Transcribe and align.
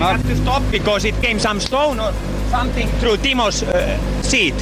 We 0.00 0.06
had 0.06 0.22
to 0.22 0.36
stop 0.36 0.62
because 0.70 1.04
it 1.04 1.14
came 1.20 1.38
some 1.38 1.60
stone 1.60 2.00
or 2.00 2.12
something 2.50 2.88
through 3.00 3.18
Timo's 3.18 3.62
uh, 3.62 3.98
seat, 4.22 4.54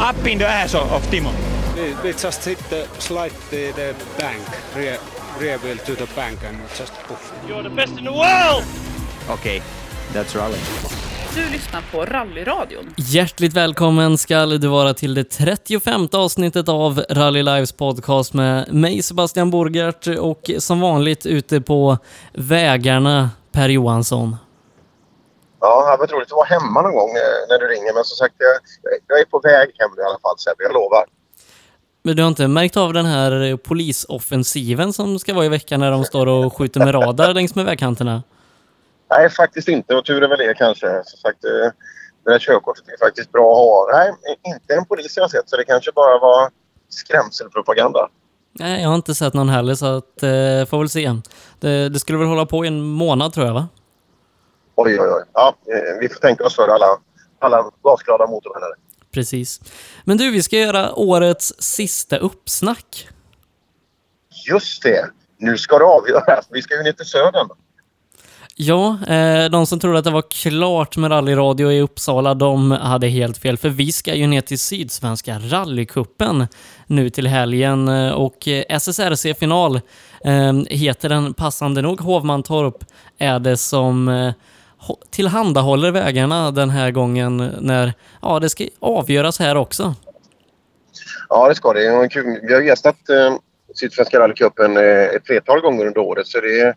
up 0.00 0.26
in 0.26 0.38
the 0.38 0.48
ass 0.48 0.74
of, 0.74 0.92
of 0.92 1.10
Timo. 1.10 1.30
We, 1.76 1.94
we 2.02 2.12
just 2.12 2.44
hit 2.44 2.58
the 2.70 2.86
slide 2.98 3.32
the, 3.50 3.72
the 3.72 3.94
bank, 4.18 4.42
rear, 4.76 4.98
rear 5.40 5.58
wheel 5.58 5.76
to 5.76 5.94
the 5.94 6.08
bank 6.16 6.38
and 6.44 6.58
just 6.78 6.92
poof. 7.06 7.32
You're 7.48 7.62
the 7.62 7.70
best 7.70 7.98
in 7.98 8.04
the 8.04 8.12
world! 8.12 8.64
Okay, 9.30 9.62
that's 10.12 10.36
rally. 10.36 10.58
Du 11.34 11.52
lyssnar 11.52 11.82
på 11.92 12.04
Rallyradion. 12.04 12.94
Hjärtligt 12.96 13.52
välkommen 13.52 14.18
ska 14.18 14.46
du 14.46 14.68
vara 14.68 14.94
till 14.94 15.14
det 15.14 15.24
35 15.24 16.08
avsnittet 16.12 16.68
av 16.68 17.04
Rally 17.10 17.42
Lives 17.42 17.72
podcast 17.72 18.34
med 18.34 18.74
mig 18.74 19.02
Sebastian 19.02 19.50
Borgart 19.50 20.06
och 20.06 20.50
som 20.58 20.80
vanligt 20.80 21.26
ute 21.26 21.60
på 21.60 21.98
vägarna 22.32 23.30
Per 23.52 23.68
Johansson. 23.68 24.36
Ja, 25.60 25.90
det 25.90 25.98
varit 25.98 26.12
roligt 26.12 26.32
att 26.32 26.32
vara 26.32 26.46
hemma 26.46 26.82
någon 26.82 26.94
gång 26.94 27.10
eh, 27.10 27.48
när 27.48 27.58
du 27.58 27.66
ringer. 27.66 27.94
Men 27.94 28.04
som 28.04 28.16
sagt, 28.16 28.34
jag, 28.38 28.54
jag 29.06 29.20
är 29.20 29.24
på 29.24 29.40
väg 29.40 29.68
hem 29.78 29.90
i 29.98 30.02
alla 30.02 30.18
fall 30.18 30.38
Sebbe, 30.38 30.62
jag 30.62 30.72
lovar. 30.72 31.04
Men 32.02 32.16
du 32.16 32.22
har 32.22 32.28
inte 32.28 32.48
märkt 32.48 32.76
av 32.76 32.92
den 32.92 33.06
här 33.06 33.56
polisoffensiven 33.56 34.92
som 34.92 35.18
ska 35.18 35.34
vara 35.34 35.44
i 35.44 35.48
veckan 35.48 35.80
när 35.80 35.90
de 35.90 36.04
står 36.04 36.26
och 36.26 36.56
skjuter 36.56 36.80
med 36.80 36.94
radar 36.94 37.34
längs 37.34 37.54
med 37.54 37.64
vägkanterna? 37.64 38.22
Nej, 39.10 39.30
faktiskt 39.30 39.68
inte. 39.68 39.94
Och 39.94 40.04
tur 40.04 40.22
är 40.22 40.28
väl 40.28 40.38
det 40.38 40.54
kanske. 40.54 40.86
Som 41.04 41.18
sagt, 41.18 41.44
eh, 41.44 41.50
det 42.24 42.30
där 42.30 42.38
körkortet 42.38 42.88
är 42.88 43.06
faktiskt 43.06 43.32
bra 43.32 43.52
att 43.52 43.58
ha. 43.58 43.98
Nej, 43.98 44.12
inte 44.54 44.74
en 44.74 44.84
polis 44.84 45.16
jag 45.16 45.24
har 45.24 45.28
sett, 45.28 45.50
så 45.50 45.56
det 45.56 45.64
kanske 45.64 45.92
bara 45.92 46.18
var 46.18 46.50
skrämselpropaganda. 46.88 48.08
Nej, 48.52 48.82
jag 48.82 48.88
har 48.88 48.96
inte 48.96 49.14
sett 49.14 49.34
någon 49.34 49.48
heller, 49.48 49.74
så 49.74 49.86
att, 49.86 50.22
eh, 50.22 50.68
får 50.70 50.78
väl 50.78 50.88
se. 50.88 51.12
Det, 51.60 51.88
det 51.88 51.98
skulle 51.98 52.18
väl 52.18 52.28
hålla 52.28 52.46
på 52.46 52.64
i 52.64 52.68
en 52.68 52.80
månad, 52.82 53.32
tror 53.32 53.46
jag, 53.46 53.54
va? 53.54 53.68
Oj, 54.80 55.00
oj, 55.00 55.08
oj. 55.08 55.22
Ja, 55.34 55.56
eh, 55.66 56.00
vi 56.00 56.08
får 56.08 56.20
tänka 56.20 56.44
oss 56.44 56.56
för 56.56 56.68
alla, 56.68 56.86
alla 57.38 57.70
gasglada 57.82 58.26
motorvänner. 58.26 58.68
Precis. 59.10 59.60
Men 60.04 60.16
du, 60.16 60.30
vi 60.30 60.42
ska 60.42 60.56
göra 60.56 60.94
årets 60.94 61.54
sista 61.58 62.16
uppsnack. 62.16 63.08
Just 64.50 64.82
det. 64.82 65.10
Nu 65.38 65.58
ska 65.58 65.78
det 65.78 65.84
avgöras. 65.84 66.46
Vi 66.50 66.62
ska 66.62 66.76
ju 66.76 66.82
ner 66.82 66.92
till 66.92 67.06
södern. 67.06 67.48
Ja, 68.56 68.98
eh, 69.06 69.50
de 69.50 69.66
som 69.66 69.80
trodde 69.80 69.98
att 69.98 70.04
det 70.04 70.10
var 70.10 70.24
klart 70.30 70.96
med 70.96 71.10
rallyradio 71.10 71.72
i 71.72 71.80
Uppsala, 71.80 72.34
de 72.34 72.70
hade 72.70 73.08
helt 73.08 73.38
fel. 73.38 73.56
För 73.56 73.68
vi 73.68 73.92
ska 73.92 74.14
ju 74.14 74.26
ner 74.26 74.40
till 74.40 74.58
Sydsvenska 74.58 75.38
rallycupen 75.38 76.46
nu 76.86 77.10
till 77.10 77.26
helgen 77.26 77.88
eh, 77.88 78.12
och 78.12 78.48
eh, 78.48 78.64
SSRC-final 78.68 79.80
heter 80.68 81.08
den 81.08 81.34
passande 81.34 81.82
nog. 81.82 82.00
Hovmantorp 82.00 82.84
är 83.18 83.38
det 83.38 83.56
som 83.56 84.32
tillhandahåller 85.10 85.90
vägarna 85.90 86.50
den 86.50 86.70
här 86.70 86.90
gången 86.90 87.36
när 87.60 87.92
ja, 88.22 88.38
det 88.40 88.50
ska 88.50 88.64
avgöras 88.80 89.38
här 89.38 89.56
också. 89.56 89.94
Ja, 91.28 91.48
det 91.48 91.54
ska 91.54 91.72
det. 91.72 92.08
Vi 92.42 92.54
har 92.54 92.60
gästat 92.60 93.08
eh, 93.08 93.36
Sydsvenska 93.74 94.20
rallycupen 94.20 94.76
eh, 94.76 94.82
ett 94.82 95.26
flertal 95.26 95.60
gånger 95.60 95.86
under 95.86 96.00
året 96.00 96.26
så 96.26 96.40
det 96.40 96.74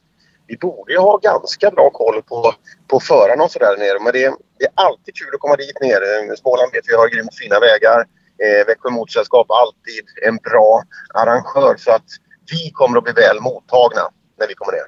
vi 0.48 0.58
borde 0.58 0.94
ju 0.94 1.00
ha 1.00 1.18
ganska 1.18 1.72
bra 1.72 1.90
koll 1.90 2.22
på, 2.22 2.54
på 2.88 3.00
förarna 3.00 3.44
och 3.44 3.52
sådär 3.52 3.78
nere. 3.78 4.00
Men 4.04 4.14
det 4.14 4.24
är, 4.24 4.34
det 4.60 4.66
är 4.66 4.72
alltid 4.76 5.16
kul 5.16 5.32
att 5.34 5.40
komma 5.40 5.56
dit 5.56 5.78
nere. 5.82 6.38
Småland 6.38 6.72
vet 6.74 6.86
vi 6.88 6.96
har 6.96 7.10
grymt 7.10 7.36
fina 7.42 7.60
vägar. 7.60 8.00
Eh, 8.44 8.68
Växjö 8.68 8.90
Motorsällskap 8.90 9.48
alltid 9.62 10.06
en 10.28 10.38
bra 10.38 10.84
arrangör. 11.14 11.76
Så 11.78 11.92
att 11.92 12.10
vi 12.52 12.72
kommer 12.72 12.98
att 12.98 13.04
bli 13.04 13.14
väl 13.14 13.40
mottagna 13.42 14.06
när 14.40 14.48
vi 14.48 14.54
kommer 14.54 14.74
ner. 14.78 14.88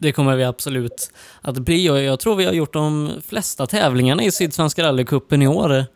Det 0.00 0.12
kommer 0.12 0.36
vi 0.36 0.44
absolut 0.44 1.10
att 1.42 1.58
bli 1.58 1.90
och 1.90 2.00
jag 2.02 2.20
tror 2.20 2.36
vi 2.36 2.44
har 2.44 2.52
gjort 2.52 2.72
de 2.72 3.12
flesta 3.26 3.66
tävlingarna 3.66 4.22
i 4.22 4.30
Sydsvenska 4.30 4.82
rallycupen 4.82 5.42
i 5.42 5.46
år. 5.46 5.86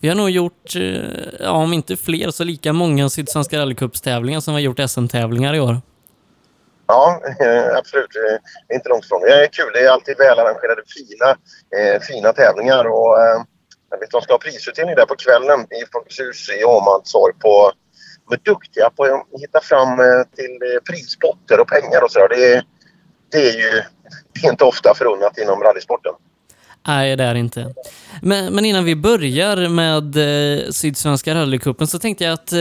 Vi 0.00 0.08
har 0.08 0.16
nog 0.16 0.30
gjort, 0.30 0.76
eh, 0.76 1.40
ja, 1.40 1.50
om 1.50 1.72
inte 1.72 1.96
fler, 1.96 2.30
så 2.30 2.44
lika 2.44 2.72
många 2.72 3.08
Sydsvenska 3.08 3.58
rallycupstävlingar 3.58 4.40
som 4.40 4.54
vi 4.54 4.60
har 4.60 4.64
gjort 4.64 4.90
SM-tävlingar 4.90 5.54
i 5.54 5.60
år. 5.60 5.80
Ja, 6.86 7.22
eh, 7.40 7.76
absolut. 7.76 8.10
Det 8.68 8.74
är 8.74 8.76
inte 8.76 8.88
långt 8.88 9.04
ifrån. 9.04 9.20
Det 9.20 9.44
är 9.44 9.46
kul. 9.46 9.70
Det 9.72 9.80
är 9.80 9.90
alltid 9.90 10.18
välarrangerade 10.18 10.82
fina, 10.96 11.30
eh, 11.76 12.00
fina 12.00 12.32
tävlingar. 12.32 12.84
Och, 12.84 13.16
jag 13.90 13.98
vet, 14.00 14.10
de 14.10 14.22
ska 14.22 14.32
ha 14.32 14.38
prisutdelning 14.38 14.94
där 14.94 15.06
på 15.06 15.16
kvällen 15.16 15.60
i 15.60 15.80
Folkets 15.92 16.20
hus 16.20 16.48
i 16.60 16.64
Åmantorp. 16.64 17.36
De 18.28 18.34
är 18.34 18.40
duktiga 18.44 18.90
på 18.90 19.04
att 19.04 19.40
hitta 19.40 19.60
fram 19.60 19.98
till 20.36 20.80
prispotter 20.88 21.60
och 21.60 21.68
pengar 21.68 22.04
och 22.04 22.10
sådär. 22.10 22.28
Det, 22.28 22.64
det 23.30 23.38
är 23.38 23.56
ju 23.56 23.82
inte 24.50 24.64
ofta 24.64 24.94
förunnat 24.94 25.38
inom 25.38 25.62
rallysporten. 25.62 26.12
Nej, 26.86 27.16
det 27.16 27.24
är 27.24 27.34
det 27.34 27.40
inte. 27.40 27.74
Men, 28.22 28.54
men, 28.54 28.64
innan 28.64 28.84
vi 28.84 28.96
börjar 28.96 29.68
med 29.68 30.16
eh, 30.16 30.70
Sydsvenska 30.70 31.34
rallycupen 31.34 31.86
så 31.86 31.98
tänkte 31.98 32.24
jag 32.24 32.32
att 32.32 32.52
eh, 32.52 32.58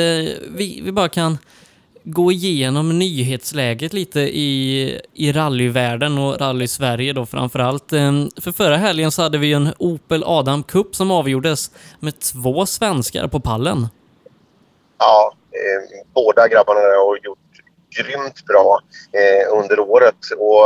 vi, 0.47 0.81
vi 0.83 0.91
bara 0.91 1.09
kan 1.09 1.37
gå 2.03 2.31
igenom 2.31 2.99
nyhetsläget 2.99 3.93
lite 3.93 4.19
i, 4.19 5.01
i 5.13 5.31
rallyvärlden 5.31 6.17
och 6.17 6.39
rally-Sverige 6.39 7.13
då 7.13 7.25
framförallt. 7.25 7.93
Ehm, 7.93 8.29
för 8.41 8.51
förra 8.51 8.77
helgen 8.77 9.11
så 9.11 9.21
hade 9.21 9.37
vi 9.37 9.53
en 9.53 9.73
Opel 9.77 10.23
Adam 10.25 10.63
Cup 10.63 10.95
som 10.95 11.11
avgjordes 11.11 11.71
med 11.99 12.19
två 12.19 12.65
svenskar 12.65 13.27
på 13.27 13.39
pallen. 13.39 13.87
Ja, 14.97 15.33
eh, 15.51 16.05
båda 16.13 16.47
grabbarna 16.47 16.79
har 16.79 17.19
gjort 17.23 17.39
grymt 17.97 18.45
bra 18.45 18.79
eh, 19.11 19.57
under 19.57 19.79
året 19.79 20.31
och 20.37 20.65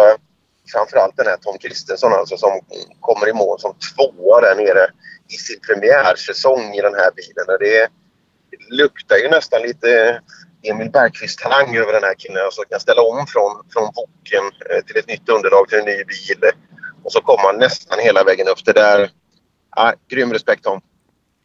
framförallt 0.71 1.17
den 1.17 1.27
här 1.27 1.37
Tom 1.37 1.57
Kristensson 1.57 2.13
alltså 2.13 2.37
som 2.37 2.59
kommer 2.99 3.29
i 3.29 3.33
mål 3.33 3.59
som 3.59 3.73
tvåa 3.73 4.41
där 4.41 4.55
nere 4.55 4.87
i 5.33 5.33
sin 5.33 5.59
premiärsäsong 5.67 6.73
i 6.73 6.81
den 6.81 6.93
här 6.93 7.11
bilen. 7.15 7.45
Det 7.59 7.87
luktar 8.69 9.15
ju 9.17 9.29
nästan 9.29 9.61
lite 9.61 10.19
Emil 10.63 10.91
Bergqvist-talang 10.91 11.75
över 11.75 11.93
den 11.93 12.03
här 12.03 12.15
killen. 12.17 12.45
Alltså 12.45 12.61
kan 12.61 12.79
ställa 12.79 13.01
om 13.01 13.27
från, 13.27 13.51
från 13.73 13.85
boken 13.95 14.43
eh, 14.69 14.85
till 14.85 14.97
ett 14.97 15.07
nytt 15.07 15.29
underlag 15.29 15.69
till 15.69 15.79
en 15.79 15.85
ny 15.85 16.03
bil. 16.03 16.51
Och 17.03 17.11
så 17.11 17.21
kommer 17.21 17.43
han 17.43 17.57
nästan 17.57 17.99
hela 17.99 18.23
vägen 18.23 18.47
upp. 18.47 18.65
Det 18.65 18.73
där... 18.73 19.09
Ja, 19.75 19.93
grym 20.09 20.33
respekt 20.33 20.63
Tom. 20.63 20.81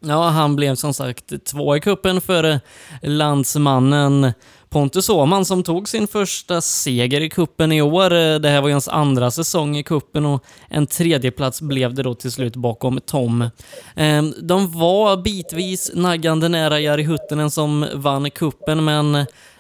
Ja, 0.01 0.29
han 0.29 0.57
blev 0.57 0.75
som 0.75 0.95
sagt 0.95 1.45
två 1.45 1.77
i 1.77 1.81
kuppen 1.81 2.21
för 2.21 2.61
landsmannen 3.03 4.33
Pontus 4.71 5.09
Åhman 5.09 5.45
som 5.45 5.63
tog 5.63 5.89
sin 5.89 6.07
första 6.07 6.61
seger 6.61 7.21
i 7.21 7.29
kuppen 7.29 7.73
i 7.73 7.83
år. 7.83 8.13
Eh, 8.13 8.35
det 8.35 8.49
här 8.49 8.61
var 8.61 8.69
ju 8.69 8.75
hans 8.75 8.89
andra 8.89 9.31
säsong 9.31 9.77
i 9.77 9.83
kuppen 9.83 10.27
och 10.27 10.45
en 10.69 10.87
tredjeplats 10.87 11.61
blev 11.61 11.95
det 11.95 12.03
då 12.03 12.15
till 12.15 12.33
slut 12.33 12.57
bakom 12.57 13.01
Tom. 13.07 13.51
Ehm, 13.97 14.35
de 14.43 14.79
var 14.79 15.17
bitvis 15.17 15.91
naggande 15.95 16.49
nära 16.49 16.81
Jari 16.81 17.03
Huttinen 17.03 17.51
som 17.51 17.87
vann 17.95 18.31
kuppen 18.31 18.85
men 18.85 19.15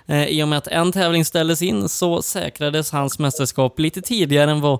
eh, 0.06 0.26
i 0.26 0.42
och 0.42 0.48
med 0.48 0.58
att 0.58 0.66
en 0.66 0.92
tävling 0.92 1.24
ställdes 1.24 1.62
in 1.62 1.88
så 1.88 2.22
säkrades 2.22 2.92
hans 2.92 3.18
mästerskap 3.18 3.78
lite 3.78 4.02
tidigare 4.02 4.50
än 4.50 4.60
vad 4.60 4.78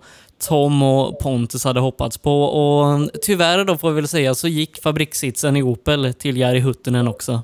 Tom 0.49 0.83
och 0.83 1.19
Pontus 1.19 1.65
hade 1.65 1.81
hoppats 1.81 2.19
på 2.19 2.43
och 2.43 2.87
mm, 2.87 3.11
tyvärr 3.23 3.65
då 3.65 3.77
får 3.77 3.91
vi 3.91 3.95
väl 3.95 4.09
säga 4.09 4.35
så 4.35 4.49
gick 4.49 4.83
fabrikssitsen 4.83 5.57
i 5.57 5.63
Opel 5.63 6.15
till 6.15 6.37
Jari 6.37 6.61
Huttinen 6.61 7.09
också. 7.09 7.43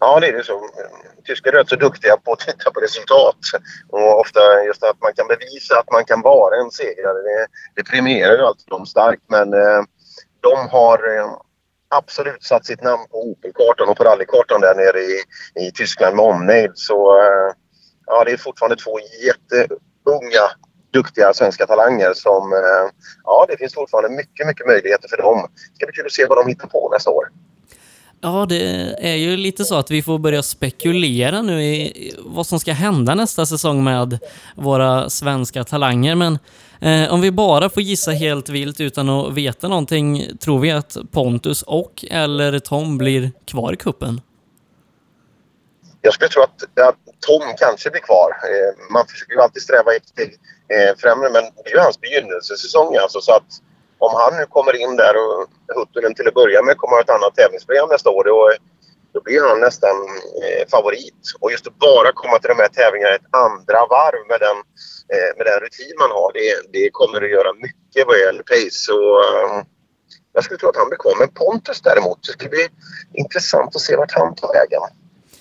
Ja, 0.00 0.20
det 0.20 0.26
är 0.26 0.32
det 0.32 0.44
så 0.44 0.52
tyskar 1.28 1.52
är 1.52 1.56
rätt 1.56 1.68
så 1.68 1.76
duktiga 1.76 2.16
på 2.16 2.32
att 2.32 2.38
titta 2.38 2.70
på 2.70 2.80
resultat. 2.80 3.40
Och 3.88 4.20
ofta 4.20 4.40
just 4.66 4.82
att 4.82 5.02
man 5.02 5.12
kan 5.16 5.26
bevisa 5.28 5.78
att 5.78 5.90
man 5.92 6.04
kan 6.04 6.20
vara 6.20 6.56
en 6.62 6.70
segrare. 6.70 7.20
Det, 7.28 7.46
det 7.76 7.84
premierar 7.90 8.36
ju 8.36 8.42
alltid 8.42 8.66
dem 8.66 8.86
starkt. 8.86 9.22
Men 9.26 9.52
eh, 9.52 9.82
de 10.40 10.68
har 10.68 10.98
eh, 11.16 11.30
absolut 11.88 12.42
satt 12.44 12.66
sitt 12.66 12.82
namn 12.82 13.04
på 13.10 13.16
Opel-kartan 13.30 13.88
och 13.88 13.96
på 13.96 14.04
rallykartan 14.04 14.60
där 14.60 14.74
nere 14.74 15.00
i, 15.00 15.16
i 15.66 15.72
Tyskland 15.72 16.16
med 16.16 16.24
omnejd. 16.24 16.72
Så 16.74 17.20
eh, 17.20 17.52
ja, 18.06 18.24
det 18.24 18.32
är 18.32 18.36
fortfarande 18.36 18.76
två 18.76 18.98
jätteunga 19.26 20.44
duktiga 20.92 21.34
svenska 21.34 21.66
talanger 21.66 22.12
som... 22.14 22.52
Eh, 22.52 22.86
ja, 23.24 23.46
det 23.48 23.56
finns 23.56 23.74
fortfarande 23.74 24.16
mycket, 24.16 24.46
mycket 24.46 24.66
möjligheter 24.66 25.08
för 25.08 25.16
dem. 25.16 25.48
Det 25.54 25.76
ska 25.76 25.86
bli 25.86 25.94
kul 25.94 26.06
att 26.06 26.12
se 26.12 26.26
vad 26.26 26.38
de 26.38 26.48
hittar 26.48 26.68
på 26.68 26.88
nästa 26.92 27.10
år. 27.10 27.28
Ja, 28.20 28.46
det 28.48 28.62
är 28.98 29.14
ju 29.14 29.36
lite 29.36 29.64
så 29.64 29.74
att 29.74 29.90
vi 29.90 30.02
får 30.02 30.18
börja 30.18 30.42
spekulera 30.42 31.42
nu 31.42 31.64
i 31.64 32.14
vad 32.18 32.46
som 32.46 32.60
ska 32.60 32.72
hända 32.72 33.14
nästa 33.14 33.46
säsong 33.46 33.84
med 33.84 34.18
våra 34.54 35.10
svenska 35.10 35.64
talanger. 35.64 36.14
Men 36.14 36.38
eh, 36.80 37.12
om 37.14 37.20
vi 37.20 37.30
bara 37.30 37.70
får 37.70 37.82
gissa 37.82 38.10
helt 38.10 38.48
vilt 38.48 38.80
utan 38.80 39.08
att 39.08 39.32
veta 39.32 39.68
någonting, 39.68 40.38
tror 40.40 40.60
vi 40.60 40.70
att 40.70 40.96
Pontus 41.10 41.62
och 41.62 42.04
eller 42.10 42.58
Tom 42.58 42.98
blir 42.98 43.32
kvar 43.44 43.72
i 43.72 43.76
kuppen? 43.76 44.20
Jag 46.00 46.14
skulle 46.14 46.28
tro 46.28 46.42
att, 46.42 46.62
att 46.62 46.96
Tom 47.26 47.42
kanske 47.58 47.90
blir 47.90 48.00
kvar. 48.00 48.30
Eh, 48.30 48.92
man 48.92 49.06
försöker 49.06 49.32
ju 49.32 49.40
alltid 49.40 49.62
sträva 49.62 49.92
efter 49.96 50.22
eh, 50.22 50.96
främre, 50.98 51.30
men 51.30 51.42
det 51.42 51.70
är 51.70 51.74
ju 51.74 51.80
hans 51.80 52.00
begynnelsesäsong 52.00 52.96
alltså. 52.96 53.20
Så 53.20 53.32
att 53.32 53.62
om 53.98 54.12
han 54.20 54.32
nu 54.38 54.46
kommer 54.46 54.76
in 54.76 54.96
där 54.96 55.14
och 55.16 55.46
Huttunen 55.76 56.14
till 56.14 56.28
att 56.28 56.34
börja 56.34 56.62
med 56.62 56.76
kommer 56.76 56.94
ha 56.96 57.00
ett 57.00 57.16
annat 57.16 57.34
tävlingsprogram 57.34 57.88
nästa 57.88 58.10
år. 58.10 58.24
Då, 58.24 58.52
då 59.12 59.20
blir 59.20 59.48
han 59.48 59.60
nästan 59.60 59.96
eh, 60.42 60.68
favorit. 60.68 61.22
Och 61.40 61.50
just 61.52 61.66
att 61.66 61.78
bara 61.78 62.12
komma 62.12 62.38
till 62.38 62.48
de 62.48 62.58
här 62.62 62.68
tävlingarna 62.68 63.14
ett 63.14 63.34
andra 63.48 63.80
varv 63.96 64.22
med 64.28 64.40
den, 64.40 64.58
eh, 65.12 65.30
med 65.36 65.46
den 65.46 65.60
rutin 65.60 65.94
man 65.98 66.10
har, 66.10 66.32
det, 66.32 66.78
det 66.78 66.90
kommer 66.92 67.22
att 67.24 67.30
göra 67.30 67.52
mycket 67.52 67.88
mycket 67.88 68.06
vad 68.06 68.18
gäller 68.18 68.42
pace. 68.42 68.92
Och, 68.92 69.24
eh, 69.24 69.64
jag 70.32 70.44
skulle 70.44 70.58
tro 70.58 70.68
att 70.68 70.76
han 70.76 70.88
blir 70.88 70.98
kvar. 70.98 71.14
Men 71.18 71.28
Pontus 71.28 71.80
däremot, 71.80 72.18
det 72.26 72.32
ska 72.32 72.48
bli 72.48 72.68
intressant 73.14 73.76
att 73.76 73.82
se 73.82 73.96
vart 73.96 74.12
han 74.12 74.34
tar 74.34 74.52
vägen. 74.52 74.80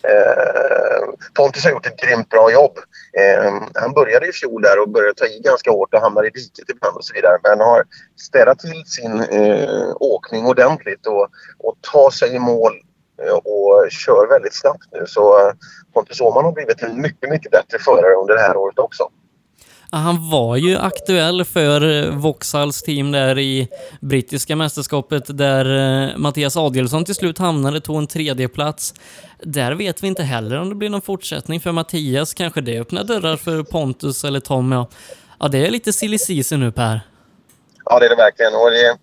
Eh, 0.09 1.03
Pontus 1.33 1.63
har 1.63 1.71
gjort 1.71 1.85
ett 1.85 2.01
grymt 2.01 2.29
bra 2.29 2.51
jobb. 2.51 2.77
Eh, 3.19 3.53
han 3.73 3.93
började 3.93 4.27
i 4.27 4.31
fjol 4.31 4.61
där 4.61 4.79
och 4.81 4.89
började 4.89 5.13
ta 5.13 5.25
i 5.25 5.39
ganska 5.39 5.71
hårt 5.71 5.93
och 5.93 6.01
hamnade 6.01 6.27
i 6.27 6.31
diket 6.31 6.69
ibland 6.69 6.97
och 6.97 7.05
så 7.05 7.13
vidare. 7.13 7.37
Men 7.43 7.59
har 7.59 7.83
städat 8.15 8.59
till 8.59 8.83
sin 8.85 9.21
eh, 9.21 9.95
åkning 9.95 10.45
ordentligt 10.45 11.07
och, 11.07 11.27
och 11.57 11.75
tar 11.93 12.09
sig 12.09 12.35
i 12.35 12.39
mål 12.39 12.73
eh, 13.21 13.33
och 13.33 13.91
kör 13.91 14.27
väldigt 14.29 14.55
snabbt 14.55 14.85
nu. 14.91 15.03
Så 15.07 15.39
eh, 15.39 15.53
Pontus 15.93 16.21
Åhman 16.21 16.45
har 16.45 16.51
blivit 16.51 16.83
en 16.83 17.01
mycket, 17.01 17.29
mycket 17.29 17.51
bättre 17.51 17.79
förare 17.79 18.13
under 18.13 18.33
det 18.33 18.41
här 18.41 18.57
året 18.57 18.79
också. 18.79 19.09
Han 19.91 20.29
var 20.29 20.55
ju 20.55 20.77
aktuell 20.77 21.45
för 21.45 22.05
eh, 22.05 22.15
Vauxhalls 22.15 22.81
team 22.81 23.11
där 23.11 23.39
i 23.39 23.67
brittiska 24.01 24.55
mästerskapet 24.55 25.37
där 25.37 25.65
eh, 26.09 26.17
Mattias 26.17 26.57
Adielsson 26.57 27.05
till 27.05 27.15
slut 27.15 27.37
hamnade, 27.37 27.81
tog 27.81 27.97
en 27.97 28.07
tredje 28.07 28.47
plats. 28.47 28.93
Där 29.39 29.71
vet 29.71 30.03
vi 30.03 30.07
inte 30.07 30.23
heller 30.23 30.59
om 30.59 30.69
det 30.69 30.75
blir 30.75 30.89
någon 30.89 31.01
fortsättning 31.01 31.59
för 31.59 31.71
Mattias. 31.71 32.33
Kanske 32.33 32.61
det 32.61 32.79
öppnar 32.79 33.03
dörrar 33.03 33.37
för 33.37 33.63
Pontus 33.63 34.23
eller 34.23 34.39
Tom. 34.39 34.71
Ja, 34.71 34.89
ja 35.39 35.47
det 35.47 35.65
är 35.65 35.71
lite 35.71 35.93
silly 35.93 36.17
season 36.17 36.59
nu 36.59 36.71
Per. 36.71 37.01
Ja, 37.85 37.99
det 37.99 38.05
är 38.05 38.09
det 38.09 38.15
verkligen. 38.15 38.53
Och 38.55 38.71
det, 38.71 38.97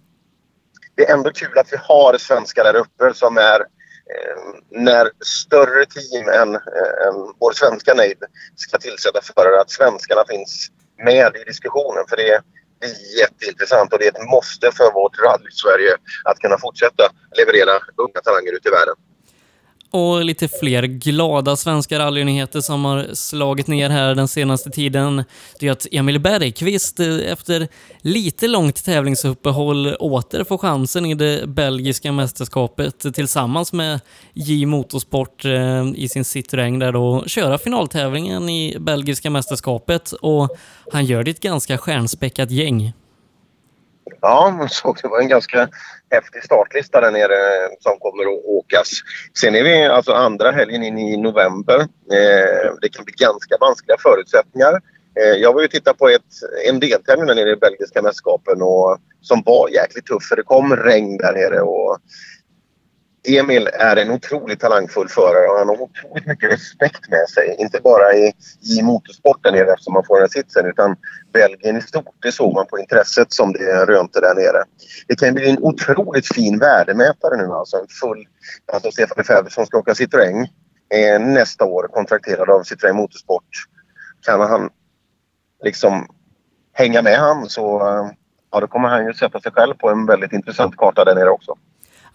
det 0.96 1.08
är 1.08 1.14
ändå 1.14 1.30
kul 1.30 1.58
att 1.58 1.72
vi 1.72 1.76
har 1.80 2.18
svenskar 2.18 2.64
där 2.64 2.76
uppe 2.76 3.14
som 3.14 3.38
är 3.38 3.74
Eh, 4.10 4.60
när 4.70 5.10
större 5.20 5.86
team 5.86 6.28
än, 6.28 6.54
eh, 6.54 7.06
än 7.06 7.34
vår 7.40 7.52
svenska 7.52 7.94
Nejd 7.94 8.18
ska 8.56 8.78
tillsätta 8.78 9.20
förare, 9.20 9.60
att 9.60 9.70
svenskarna 9.70 10.24
finns 10.28 10.68
med 11.04 11.36
i 11.36 11.44
diskussionen. 11.44 12.04
För 12.08 12.16
det 12.16 12.28
är, 12.30 12.40
det 12.80 12.86
är 12.86 13.20
jätteintressant 13.20 13.92
och 13.92 13.98
det 13.98 14.06
är 14.06 14.10
ett 14.10 14.30
måste 14.30 14.72
för 14.72 14.92
vårt 14.92 15.18
rally-Sverige 15.18 15.96
att 16.24 16.38
kunna 16.38 16.58
fortsätta 16.58 17.10
leverera 17.36 17.72
unga 17.96 18.20
talanger 18.24 18.52
ut 18.52 18.66
i 18.66 18.70
världen. 18.70 18.94
Och 19.94 20.24
lite 20.24 20.48
fler 20.48 20.82
glada 20.82 21.56
svenska 21.56 21.98
rallynyheter 21.98 22.60
som 22.60 22.84
har 22.84 23.14
slagit 23.14 23.66
ner 23.66 23.90
här 23.90 24.14
den 24.14 24.28
senaste 24.28 24.70
tiden. 24.70 25.24
Det 25.60 25.68
är 25.68 25.72
att 25.72 25.86
Emil 25.92 26.20
Bergqvist 26.20 27.00
eh, 27.00 27.32
efter 27.32 27.68
lite 27.98 28.48
långt 28.48 28.84
tävlingsuppehåll 28.84 29.94
åter 29.94 30.44
får 30.44 30.58
chansen 30.58 31.06
i 31.06 31.14
det 31.14 31.46
belgiska 31.46 32.12
mästerskapet 32.12 33.14
tillsammans 33.14 33.72
med 33.72 34.00
J 34.32 34.66
Motorsport 34.66 35.44
eh, 35.44 35.84
i 35.94 36.08
sin 36.08 36.22
Citroën 36.22 36.80
där 36.80 36.92
då 36.92 37.24
köra 37.26 37.58
finaltävlingen 37.58 38.48
i 38.48 38.76
belgiska 38.80 39.30
mästerskapet 39.30 40.12
och 40.12 40.56
han 40.92 41.04
gör 41.04 41.22
det 41.22 41.30
i 41.30 41.32
ett 41.32 41.40
ganska 41.40 41.78
stjärnspäckat 41.78 42.50
gäng. 42.50 42.92
Ja, 44.20 44.54
man 44.58 44.68
såg 44.68 44.98
det 45.02 45.08
var 45.08 45.20
en 45.20 45.28
ganska 45.28 45.68
häftig 46.14 46.42
startlista 46.42 47.00
där 47.00 47.10
nere 47.10 47.34
eh, 47.34 47.70
som 47.80 47.98
kommer 47.98 48.22
att 48.22 48.44
åkas. 48.44 48.90
Sen 49.40 49.54
är 49.54 49.62
vi 49.64 49.84
alltså 49.84 50.12
andra 50.12 50.50
helgen 50.50 50.82
in 50.82 50.98
i 50.98 51.16
november. 51.16 51.78
Eh, 52.12 52.72
det 52.80 52.88
kan 52.88 53.04
bli 53.04 53.14
ganska 53.16 53.56
vanskliga 53.60 53.96
förutsättningar. 53.98 54.80
Eh, 55.20 55.36
jag 55.42 55.52
var 55.52 55.62
ju 55.62 55.68
titta 55.68 55.94
på 55.94 56.08
ett, 56.08 56.32
en 56.68 56.80
deltävling 56.80 57.26
där 57.26 57.34
nere 57.34 57.50
i 57.50 57.56
belgiska 57.56 58.02
mästerskapen 58.02 58.62
och, 58.62 58.98
som 59.20 59.42
var 59.46 59.68
jäkligt 59.68 60.06
tuff 60.06 60.22
för 60.28 60.36
det 60.36 60.42
kom 60.42 60.76
regn 60.76 61.16
där 61.16 61.32
nere. 61.32 61.60
Och 61.60 61.98
Emil 63.26 63.68
är 63.72 63.96
en 63.96 64.10
otroligt 64.10 64.60
talangfull 64.60 65.08
förare 65.08 65.48
och 65.48 65.58
han 65.58 65.68
har 65.68 65.80
otroligt 65.80 66.26
mycket 66.26 66.52
respekt 66.52 67.10
med 67.10 67.28
sig. 67.28 67.56
Inte 67.58 67.80
bara 67.80 68.14
i, 68.14 68.32
i 68.78 68.82
motorsporten 68.82 69.54
nere 69.54 69.72
eftersom 69.72 69.92
man 69.92 70.04
får 70.04 70.14
den 70.14 70.22
här 70.22 70.28
sitsen 70.28 70.66
utan 70.66 70.96
Belgien 71.32 71.76
i 71.76 71.80
stort. 71.80 72.14
Det 72.22 72.32
såg 72.32 72.54
man 72.54 72.66
på 72.66 72.78
intresset 72.78 73.32
som 73.32 73.52
det 73.52 73.86
rönte 73.86 74.20
där 74.20 74.34
nere. 74.34 74.64
Det 75.08 75.16
kan 75.16 75.34
bli 75.34 75.50
en 75.50 75.62
otroligt 75.62 76.34
fin 76.34 76.58
värdemätare 76.58 77.36
nu 77.36 77.52
alltså. 77.52 77.76
En 77.76 77.86
full, 78.00 78.24
alltså 78.72 78.90
Stefan 78.90 79.14
Lefebvre 79.16 79.50
som 79.50 79.66
ska 79.66 79.78
åka 79.78 79.92
Citroën 79.92 80.46
eh, 80.94 81.20
nästa 81.20 81.64
år 81.64 81.88
kontrakterad 81.92 82.50
av 82.50 82.62
Citroën 82.62 82.92
Motorsport. 82.92 83.48
Kan 84.26 84.40
han 84.40 84.70
liksom 85.62 86.06
hänga 86.72 87.02
med 87.02 87.18
han 87.18 87.48
så 87.48 87.88
eh, 87.88 88.10
ja, 88.52 88.60
då 88.60 88.66
kommer 88.66 88.88
han 88.88 89.06
ju 89.06 89.14
sätta 89.14 89.40
sig 89.40 89.52
själv 89.52 89.74
på 89.74 89.90
en 89.90 90.06
väldigt 90.06 90.32
intressant 90.32 90.76
karta 90.76 91.04
där 91.04 91.14
nere 91.14 91.30
också. 91.30 91.56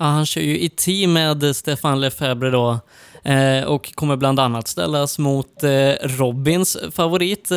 Ja, 0.01 0.05
han 0.05 0.25
kör 0.25 0.41
ju 0.41 0.59
i 0.59 0.69
team 0.69 1.13
med 1.13 1.55
Stefan 1.55 2.01
Lefebvre 2.01 2.49
då 2.49 2.79
eh, 3.23 3.63
och 3.63 3.95
kommer 3.95 4.15
bland 4.15 4.39
annat 4.39 4.67
ställas 4.67 5.19
mot 5.19 5.63
eh, 5.63 5.91
Robins 6.01 6.77
favorit 6.91 7.51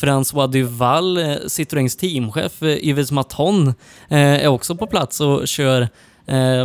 François 0.00 0.46
Duval, 0.46 1.18
eh, 1.18 1.36
Citroëns 1.46 1.96
teamchef 1.96 2.62
Yves 2.62 3.10
Maton 3.10 3.74
är 4.08 4.48
också 4.48 4.76
på 4.76 4.86
plats 4.86 5.20
och 5.20 5.48
kör 5.48 5.88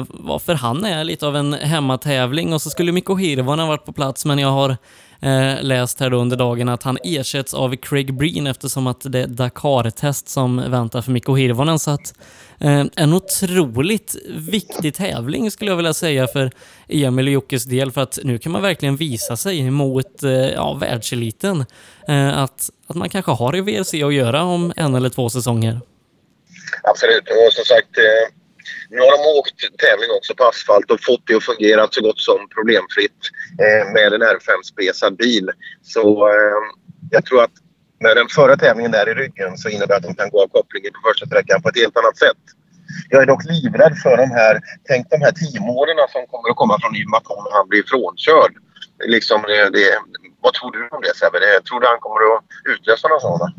varför 0.10 0.54
han 0.54 0.86
är 0.86 1.04
lite 1.04 1.28
av 1.28 1.36
en 1.36 1.54
hemmatävling. 1.54 2.54
Och 2.54 2.62
så 2.62 2.70
skulle 2.70 2.92
Mikko 2.92 3.16
Hirvonen 3.16 3.68
varit 3.68 3.86
på 3.86 3.94
plats 3.94 4.26
men 4.26 4.40
jag 4.40 4.52
har 4.52 4.78
eh, 5.22 5.64
läst 5.64 6.00
här 6.00 6.10
då 6.10 6.18
under 6.18 6.38
dagen 6.38 6.70
att 6.70 6.84
han 6.84 6.98
ersätts 7.04 7.54
av 7.54 7.76
Craig 7.76 8.14
Breen 8.14 8.48
eftersom 8.48 8.88
att 8.88 9.02
det 9.04 9.20
är 9.20 9.28
Dakar-test 9.28 10.30
som 10.30 10.72
väntar 10.72 11.02
för 11.02 11.12
Mikko 11.12 11.36
Hirvonen. 11.36 11.80
Så 11.80 11.92
att 11.92 12.14
eh, 12.60 12.84
en 12.96 13.14
otroligt 13.14 14.16
viktig 14.30 14.96
tävling 14.96 15.52
skulle 15.52 15.72
jag 15.72 15.76
vilja 15.76 15.94
säga 15.94 16.28
för 16.28 16.52
Emil 16.88 17.28
och 17.28 17.34
Jockes 17.34 17.64
del 17.64 17.92
för 17.92 18.02
att 18.02 18.20
nu 18.24 18.38
kan 18.38 18.52
man 18.52 18.62
verkligen 18.62 18.96
visa 18.96 19.38
sig 19.38 19.72
mot 19.72 20.24
eh, 20.24 20.32
ja, 20.32 20.74
världseliten. 20.74 21.66
Eh, 22.08 22.38
att, 22.38 22.70
att 22.88 22.96
man 22.96 23.10
kanske 23.10 23.32
har 23.32 23.56
i 23.56 23.62
VRC 23.62 24.04
att 24.04 24.14
göra 24.14 24.44
om 24.44 24.74
en 24.76 24.96
eller 24.96 25.10
två 25.10 25.30
säsonger. 25.30 25.80
Absolut, 26.84 27.24
och 27.30 27.54
som 27.54 27.66
sagt 27.66 27.98
eh, 27.98 28.36
nu 28.90 29.00
har 29.00 29.12
de 29.18 29.40
åkt 29.40 29.60
tävling 29.86 30.12
också 30.18 30.36
på 30.36 30.44
asfalt 30.44 30.92
och 30.92 31.04
fått 31.04 31.24
det 31.28 31.36
att 31.36 31.44
fungera 31.44 31.88
så 31.92 32.02
gott 32.02 32.20
som 32.20 32.40
problemfritt 32.56 33.22
eh, 33.64 33.94
med 33.94 34.14
en 34.14 34.24
R5-spesad 34.24 35.18
bil. 35.18 35.50
Så 35.84 36.30
eh, 36.30 36.62
jag 37.12 37.26
tror 37.26 37.44
att 37.44 37.56
med 38.00 38.18
den 38.18 38.28
förra 38.28 38.58
tävlingen 38.58 38.92
där 38.92 39.10
i 39.10 39.14
ryggen 39.14 39.58
så 39.58 39.70
innebär 39.70 39.88
det 39.88 39.96
att 39.96 40.04
de 40.04 40.16
kan 40.16 40.30
gå 40.30 40.44
av 40.44 40.48
kopplingen 40.48 40.92
på 40.94 41.00
första 41.10 41.26
sträckan 41.26 41.62
på 41.62 41.70
ett 41.70 41.80
helt 41.84 41.98
annat 41.98 42.18
sätt. 42.18 42.44
Jag 43.10 43.22
är 43.22 43.26
dock 43.26 43.44
livrädd 43.46 43.96
för 44.04 44.18
de 44.18 44.32
här, 44.40 44.62
tänk 44.90 45.10
de 45.10 45.18
här 45.26 45.32
teamordern 45.32 46.08
som 46.16 46.28
kommer 46.32 46.50
att 46.50 46.56
komma 46.56 46.76
från 46.82 46.96
Ymaton 46.96 47.44
när 47.46 47.54
han 47.58 47.68
blir 47.68 47.84
frånkörd. 47.84 48.54
Liksom 49.16 49.42
det, 49.42 49.70
det, 49.78 49.88
vad 50.42 50.54
tror 50.54 50.72
du 50.72 50.90
om 50.96 51.02
det 51.02 51.16
Sebbe? 51.16 51.40
Tror 51.68 51.80
du 51.82 51.88
han 51.88 52.00
kommer 52.00 52.36
att 52.36 52.44
utlösa 52.74 53.08
några 53.08 53.22
sådana? 53.22 53.54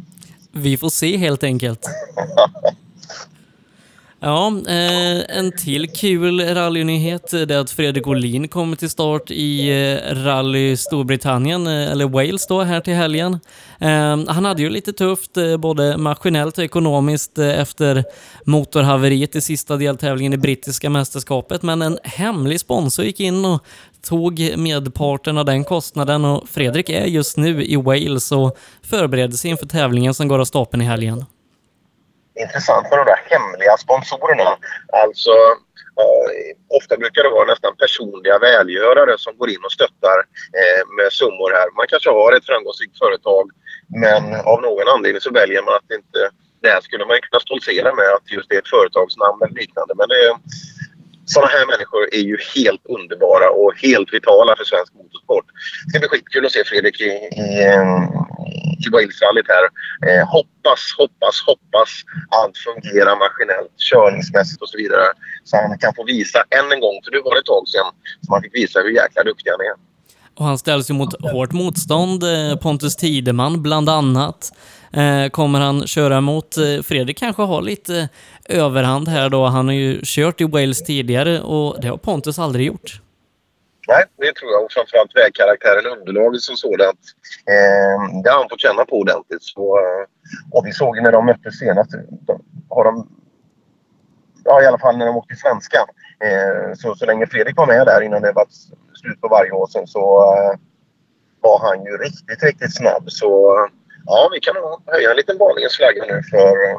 Vi 0.52 0.76
får 0.76 0.88
se 0.88 1.16
helt 1.16 1.42
enkelt. 1.44 1.82
Ja, 4.20 4.46
eh, 4.68 5.38
en 5.38 5.52
till 5.52 5.90
kul 5.90 6.40
rallynyhet 6.40 7.32
är 7.32 7.56
att 7.56 7.70
Fredrik 7.70 8.06
Olin 8.06 8.48
kommer 8.48 8.76
till 8.76 8.90
start 8.90 9.30
i 9.30 9.68
eh, 9.68 10.14
rally 10.14 10.76
Storbritannien, 10.76 11.66
eh, 11.66 11.90
eller 11.92 12.08
Wales 12.08 12.46
då, 12.46 12.62
här 12.62 12.80
till 12.80 12.94
helgen. 12.94 13.40
Eh, 13.78 14.18
han 14.28 14.44
hade 14.44 14.62
ju 14.62 14.70
lite 14.70 14.92
tufft, 14.92 15.36
eh, 15.36 15.56
både 15.56 15.96
maskinellt 15.96 16.58
och 16.58 16.64
ekonomiskt 16.64 17.38
eh, 17.38 17.60
efter 17.60 18.04
motorhaveriet 18.44 19.36
i 19.36 19.40
sista 19.40 19.76
deltävlingen 19.76 20.32
i 20.32 20.36
brittiska 20.36 20.90
mästerskapet, 20.90 21.62
men 21.62 21.82
en 21.82 21.98
hemlig 22.02 22.60
sponsor 22.60 23.04
gick 23.04 23.20
in 23.20 23.44
och 23.44 23.64
tog 24.02 24.52
medparten 24.56 25.38
av 25.38 25.44
den 25.44 25.64
kostnaden 25.64 26.24
och 26.24 26.48
Fredrik 26.48 26.90
är 26.90 27.06
just 27.06 27.36
nu 27.36 27.64
i 27.64 27.76
Wales 27.76 28.32
och 28.32 28.58
förbereder 28.82 29.36
sig 29.36 29.50
inför 29.50 29.66
tävlingen 29.66 30.14
som 30.14 30.28
går 30.28 30.38
av 30.38 30.44
stapeln 30.44 30.82
i 30.82 30.84
helgen 30.84 31.24
intressant 32.44 32.90
med 32.90 32.98
de 32.98 33.04
där 33.12 33.22
hemliga 33.32 33.76
sponsorerna. 33.76 34.50
Alltså, 35.02 35.34
eh, 36.00 36.50
ofta 36.78 36.96
brukar 36.96 37.22
det 37.22 37.36
vara 37.38 37.52
nästan 37.52 37.76
personliga 37.76 38.38
välgörare 38.38 39.14
som 39.18 39.36
går 39.38 39.48
in 39.50 39.64
och 39.64 39.72
stöttar 39.72 40.18
eh, 40.60 40.82
med 40.96 41.12
summor 41.12 41.50
här. 41.58 41.68
Man 41.78 41.86
kanske 41.88 42.10
har 42.10 42.32
ett 42.32 42.46
framgångsrikt 42.46 42.98
företag 42.98 43.44
men 44.02 44.22
av 44.52 44.58
någon 44.62 44.88
anledning 44.94 45.20
så 45.20 45.30
väljer 45.30 45.62
man 45.62 45.74
att 45.74 45.90
inte... 46.00 46.20
Det 46.62 46.68
här 46.68 46.80
skulle 46.80 47.04
man 47.06 47.20
kunna 47.20 47.40
stoltsera 47.40 47.94
med 47.94 48.08
att 48.16 48.32
just 48.32 48.48
det 48.48 48.54
är 48.54 48.58
ett 48.58 48.74
företagsnamn 48.76 49.42
eller 49.42 49.54
liknande. 49.54 49.94
Men 49.96 50.08
det, 50.08 50.22
sådana 51.34 51.50
här 51.56 51.66
människor 51.72 52.02
är 52.18 52.24
ju 52.30 52.36
helt 52.54 52.84
underbara 52.96 53.48
och 53.60 53.70
helt 53.84 54.08
vitala 54.16 54.52
för 54.58 54.64
svensk 54.64 54.90
motorsport. 54.94 55.46
Det 55.84 55.90
ska 55.90 55.98
bli 55.98 56.08
skitkul 56.08 56.46
att 56.46 56.52
se 56.52 56.64
Fredrik 56.64 57.00
i, 57.00 57.12
i, 57.44 57.48
eh, 57.70 57.86
i 58.84 58.86
Walesrallyt 58.94 59.48
här. 59.54 59.64
Eh, 60.08 60.24
hoppas, 60.36 60.80
hoppas, 61.00 61.36
hoppas 61.50 61.90
allt 62.38 62.56
fungerar 62.66 63.14
maskinellt, 63.24 63.74
körningsmässigt 63.90 64.62
och 64.62 64.70
så 64.72 64.76
vidare. 64.82 65.06
Så 65.44 65.52
han 65.56 65.78
kan 65.78 65.94
få 65.98 66.04
visa 66.04 66.38
än 66.58 66.72
en 66.74 66.80
gång, 66.86 66.96
för 67.04 67.10
det 67.10 67.20
var 67.26 67.34
det 67.34 67.40
ett 67.44 67.52
tag 67.54 67.64
sedan, 67.74 67.90
som 68.24 68.30
han 68.34 68.42
fick 68.42 68.54
visa 68.54 68.76
hur 68.84 68.92
jäkla 69.02 69.22
duktig 69.30 69.50
han 69.50 69.60
är. 69.70 69.76
Och 70.38 70.44
han 70.44 70.58
ställs 70.58 70.90
ju 70.90 70.94
mot 70.94 71.12
hårt 71.32 71.52
motstånd. 71.52 72.22
Eh, 72.22 72.56
Pontus 72.56 72.96
Tideman 72.96 73.62
bland 73.62 73.88
annat 73.88 74.52
Eh, 74.92 75.30
kommer 75.30 75.60
han 75.60 75.86
köra 75.86 76.20
mot. 76.20 76.56
Eh, 76.56 76.82
Fredrik 76.82 77.18
kanske 77.18 77.42
har 77.42 77.62
lite 77.62 78.08
eh, 78.48 78.64
överhand 78.64 79.08
här 79.08 79.28
då. 79.28 79.44
Han 79.44 79.66
har 79.66 79.74
ju 79.74 80.00
kört 80.04 80.40
i 80.40 80.44
Wales 80.44 80.84
tidigare 80.84 81.40
och 81.40 81.80
det 81.80 81.88
har 81.88 81.96
Pontus 81.96 82.38
aldrig 82.38 82.66
gjort. 82.66 83.00
Nej, 83.88 84.04
det 84.16 84.34
tror 84.34 84.52
jag. 84.52 84.64
Och 84.64 84.72
framförallt 84.72 85.16
vägkaraktären, 85.16 85.98
underlaget 85.98 86.40
som 86.40 86.56
sådant. 86.56 87.00
Eh, 87.54 88.22
det 88.22 88.30
har 88.30 88.38
han 88.38 88.48
fått 88.48 88.60
känna 88.60 88.84
på 88.84 88.96
ordentligt. 88.98 89.42
Så, 89.42 89.78
eh, 89.78 90.04
och 90.52 90.66
vi 90.66 90.72
såg 90.72 90.96
ju 90.96 91.02
när 91.02 91.12
de 91.12 91.26
möttes 91.26 91.58
senast. 91.58 91.90
De 92.26 92.42
har 92.68 92.84
de, 92.84 93.08
ja 94.44 94.62
i 94.62 94.66
alla 94.66 94.78
fall 94.78 94.96
när 94.96 95.06
de 95.06 95.16
åkte 95.16 95.36
svenska, 95.36 95.78
eh, 96.26 96.74
så, 96.74 96.94
så 96.94 97.06
länge 97.06 97.26
Fredrik 97.26 97.56
var 97.56 97.66
med 97.66 97.86
där 97.86 98.00
innan 98.00 98.22
det 98.22 98.32
var 98.32 98.46
slut 98.94 99.20
på 99.20 99.28
varje 99.28 99.50
år 99.50 99.66
sen 99.66 99.86
så 99.86 100.34
eh, 100.34 100.58
var 101.40 101.58
han 101.58 101.84
ju 101.84 101.90
riktigt, 101.96 102.42
riktigt 102.42 102.76
snabb. 102.76 103.10
Så 103.10 103.54
ja, 104.06 104.30
vi 104.32 104.40
kan 104.40 104.54
nog 104.54 104.82
höja 104.86 105.10
en 105.10 105.16
liten 105.16 105.38
varningens 105.38 105.76
flagga 105.76 106.02
nu 106.10 106.22
för 106.32 106.52
eh, 106.66 106.76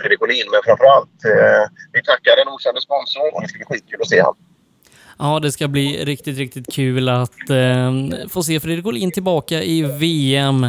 Fredrik 0.00 0.22
Olin. 0.22 0.46
Men 0.52 0.60
framförallt, 0.64 1.18
eh, 1.24 1.64
vi 1.92 2.02
tackar 2.02 2.36
den 2.36 2.48
okände 2.54 2.80
sponsorn 2.80 3.30
och 3.34 3.42
det 3.42 3.48
ska 3.48 3.58
bli 3.58 3.66
skitkul 3.66 4.00
att 4.02 4.08
se 4.08 4.20
honom. 4.22 4.36
Ja, 5.22 5.40
det 5.40 5.52
ska 5.52 5.68
bli 5.68 6.04
riktigt, 6.04 6.38
riktigt 6.38 6.72
kul 6.72 7.08
att 7.08 7.50
eh, 7.50 7.92
få 8.28 8.42
se 8.42 8.60
Fredrik 8.60 8.86
Olin 8.86 9.12
tillbaka 9.12 9.62
i 9.62 9.82
VM 9.82 10.64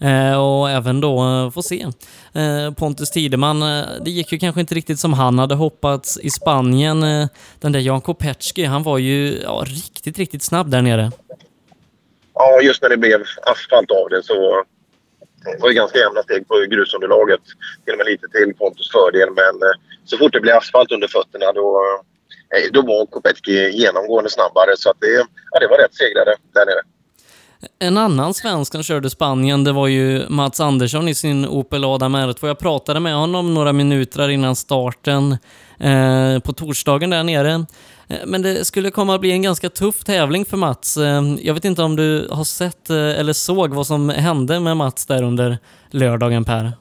eh, 0.00 0.42
och 0.42 0.70
även 0.70 1.00
då 1.00 1.24
eh, 1.24 1.50
få 1.50 1.62
se 1.62 1.86
eh, 2.32 2.74
Pontus 2.74 3.10
Tideman. 3.10 3.62
Eh, 3.62 3.84
det 4.04 4.10
gick 4.10 4.32
ju 4.32 4.38
kanske 4.38 4.60
inte 4.60 4.74
riktigt 4.74 5.00
som 5.00 5.12
han 5.12 5.38
hade 5.38 5.54
hoppats 5.54 6.18
i 6.22 6.30
Spanien. 6.30 7.02
Eh, 7.02 7.28
den 7.60 7.72
där 7.72 7.80
Jan 7.80 8.00
Kopecki, 8.00 8.64
han 8.64 8.82
var 8.82 8.98
ju 8.98 9.40
ja, 9.42 9.64
riktigt, 9.66 10.18
riktigt 10.18 10.42
snabb 10.42 10.70
där 10.70 10.82
nere. 10.82 11.10
Ja, 12.34 12.60
just 12.60 12.82
när 12.82 12.88
det 12.88 12.96
blev 12.96 13.22
asfalt 13.42 13.90
av 13.90 14.08
det 14.10 14.22
så 14.22 14.64
det 15.52 15.62
var 15.62 15.68
ju 15.68 15.74
ganska 15.74 15.98
jämna 15.98 16.22
steg 16.22 16.48
på 16.48 16.54
grusunderlaget. 16.70 17.40
Till 17.84 17.92
och 17.94 17.98
med 17.98 18.06
lite 18.06 18.26
till 18.28 18.54
Pontus 18.54 18.90
fördel. 18.90 19.30
Men 19.40 19.54
eh, 19.66 19.76
så 20.04 20.18
fort 20.18 20.32
det 20.32 20.40
blev 20.40 20.56
asfalt 20.56 20.92
under 20.92 21.08
fötterna 21.08 21.52
då 21.52 21.68
eh, 22.54 22.72
då 22.72 22.82
var 22.82 23.06
Kopecki 23.06 23.70
genomgående 23.70 24.30
snabbare 24.30 24.72
så 24.76 24.90
att 24.90 25.00
det, 25.00 25.26
ja, 25.52 25.58
det 25.60 25.66
var 25.66 25.78
rätt 25.78 25.94
segrare 25.94 26.34
där 26.54 26.66
nere. 26.66 26.82
En 27.78 27.98
annan 27.98 28.34
svensk 28.34 28.72
som 28.72 28.82
körde 28.82 29.10
Spanien, 29.10 29.64
det 29.64 29.72
var 29.72 29.86
ju 29.86 30.28
Mats 30.28 30.60
Andersson 30.60 31.08
i 31.08 31.14
sin 31.14 31.46
Opel 31.48 31.84
Adam 31.84 32.16
R2. 32.16 32.46
Jag 32.46 32.58
pratade 32.58 33.00
med 33.00 33.14
honom 33.14 33.54
några 33.54 33.72
minuter 33.72 34.28
innan 34.28 34.56
starten 34.56 35.32
eh, 35.80 36.38
på 36.38 36.52
torsdagen 36.52 37.10
där 37.10 37.22
nere. 37.22 37.66
Eh, 38.08 38.18
men 38.26 38.42
det 38.42 38.64
skulle 38.64 38.90
komma 38.90 39.14
att 39.14 39.20
bli 39.20 39.32
en 39.32 39.42
ganska 39.42 39.70
tuff 39.70 40.04
tävling 40.04 40.44
för 40.44 40.56
Mats. 40.56 40.96
Eh, 40.96 41.22
jag 41.40 41.54
vet 41.54 41.64
inte 41.64 41.82
om 41.82 41.96
du 41.96 42.28
har 42.30 42.44
sett 42.44 42.90
eh, 42.90 42.96
eller 42.96 43.32
såg 43.32 43.74
vad 43.74 43.86
som 43.86 44.08
hände 44.08 44.60
med 44.60 44.76
Mats 44.76 45.06
där 45.06 45.22
under 45.22 45.58
lördagen, 45.90 46.44
Per? 46.44 46.72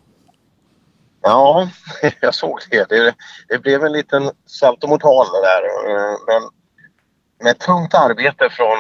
Ja, 1.22 1.70
jag 2.22 2.36
såg 2.36 2.60
det. 2.72 2.90
Det, 2.90 3.14
det 3.50 3.60
blev 3.60 3.84
en 3.84 3.92
liten 3.92 4.32
saltomortal 4.46 5.26
där. 5.44 5.62
Men 6.28 6.50
med 7.44 7.60
tungt 7.60 7.94
arbete 7.94 8.50
från, 8.50 8.78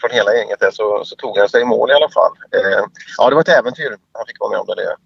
från 0.00 0.10
hela 0.10 0.34
gänget 0.34 0.60
där 0.60 0.70
så, 0.70 1.04
så 1.04 1.16
tog 1.16 1.38
han 1.38 1.48
sig 1.48 1.62
i 1.62 1.64
mål 1.64 1.90
i 1.90 1.94
alla 1.94 2.08
fall. 2.08 2.32
Ja, 3.18 3.28
det 3.28 3.34
var 3.34 3.42
ett 3.42 3.58
äventyr 3.58 3.96
han 4.12 4.26
fick 4.26 4.40
vara 4.40 4.50
med 4.50 4.60
om 4.60 4.66
det. 4.66 4.96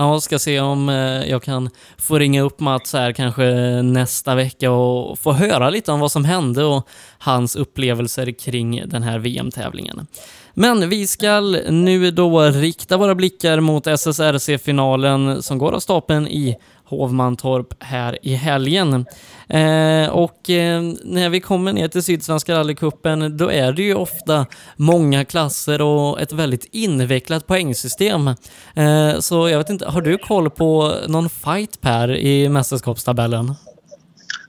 Ja, 0.00 0.20
ska 0.20 0.38
se 0.38 0.60
om 0.60 0.88
eh, 0.88 1.30
jag 1.30 1.42
kan 1.42 1.70
få 1.96 2.18
ringa 2.18 2.42
upp 2.42 2.60
Mats 2.60 2.92
här 2.92 3.12
kanske 3.12 3.44
nästa 3.82 4.34
vecka 4.34 4.70
och 4.70 5.18
få 5.18 5.32
höra 5.32 5.70
lite 5.70 5.92
om 5.92 6.00
vad 6.00 6.12
som 6.12 6.24
hände 6.24 6.64
och 6.64 6.88
hans 7.18 7.56
upplevelser 7.56 8.32
kring 8.32 8.82
den 8.86 9.02
här 9.02 9.18
VM-tävlingen. 9.18 10.06
Men 10.54 10.88
vi 10.88 11.06
ska 11.06 11.40
nu 11.70 12.10
då 12.10 12.42
rikta 12.42 12.96
våra 12.96 13.14
blickar 13.14 13.60
mot 13.60 13.86
SSRC-finalen 13.86 15.42
som 15.42 15.58
går 15.58 15.72
av 15.72 15.80
stapeln 15.80 16.28
i 16.28 16.56
Hovmantorp 16.88 17.74
här 17.80 18.18
i 18.22 18.34
helgen. 18.34 19.06
Eh, 19.48 20.08
och 20.08 20.50
eh, 20.50 20.82
när 21.04 21.28
vi 21.28 21.40
kommer 21.40 21.72
ner 21.72 21.88
till 21.88 22.02
Sydsvenska 22.02 22.54
rallycupen, 22.54 23.36
då 23.36 23.50
är 23.50 23.72
det 23.72 23.82
ju 23.82 23.94
ofta 23.94 24.46
många 24.76 25.24
klasser 25.24 25.80
och 25.80 26.20
ett 26.20 26.32
väldigt 26.32 26.68
invecklat 26.72 27.46
poängsystem. 27.46 28.28
Eh, 28.74 29.18
så 29.18 29.48
jag 29.48 29.58
vet 29.58 29.70
inte, 29.70 29.86
har 29.86 30.00
du 30.00 30.18
koll 30.18 30.50
på 30.50 30.94
någon 31.08 31.28
fight 31.28 31.80
Per 31.80 32.16
i 32.16 32.48
mästerskapstabellen? 32.48 33.54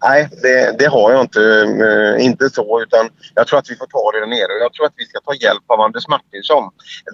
Nej, 0.01 0.29
det, 0.41 0.79
det, 0.79 0.85
har 0.85 1.11
jag 1.11 1.21
inte. 1.21 1.41
Eh, 1.41 2.25
inte 2.25 2.49
så, 2.49 2.81
utan 2.81 3.09
jag 3.35 3.47
tror 3.47 3.59
att 3.59 3.71
vi 3.71 3.75
får 3.75 3.85
ta 3.85 4.11
det 4.11 4.19
där 4.19 4.27
nere. 4.27 4.59
Jag 4.61 4.73
tror 4.73 4.85
att 4.85 4.93
vi 4.95 5.05
ska 5.05 5.19
ta 5.19 5.33
hjälp 5.33 5.63
av 5.67 5.81
Anders 5.81 6.07
Martinsson 6.07 6.63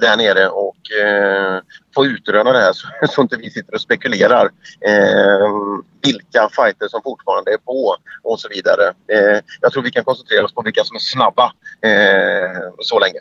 där 0.02 0.18
nere 0.18 0.48
och 0.48 0.92
eh, 0.92 1.62
få 1.96 2.06
utröna 2.06 2.52
det 2.52 2.60
här 2.60 2.74
så, 2.74 2.88
så 3.10 3.22
inte 3.22 3.38
vi 3.38 3.50
sitter 3.50 3.76
och 3.76 3.82
spekulerar 3.82 4.46
eh, 4.82 5.50
vilka 6.04 6.50
fighter 6.50 6.88
som 6.88 7.02
fortfarande 7.04 7.54
är 7.54 7.58
på 7.58 7.96
och 8.24 8.40
så 8.40 8.50
vidare. 8.50 8.94
Eh, 9.08 9.42
jag 9.62 9.72
tror 9.72 9.84
vi 9.84 9.92
kan 9.92 10.04
koncentrera 10.04 10.46
oss 10.46 10.54
på 10.54 10.62
vilka 10.62 10.84
som 10.84 10.96
är 10.96 11.00
snabba 11.00 11.54
eh, 11.82 12.72
så 12.80 13.00
länge. 13.00 13.20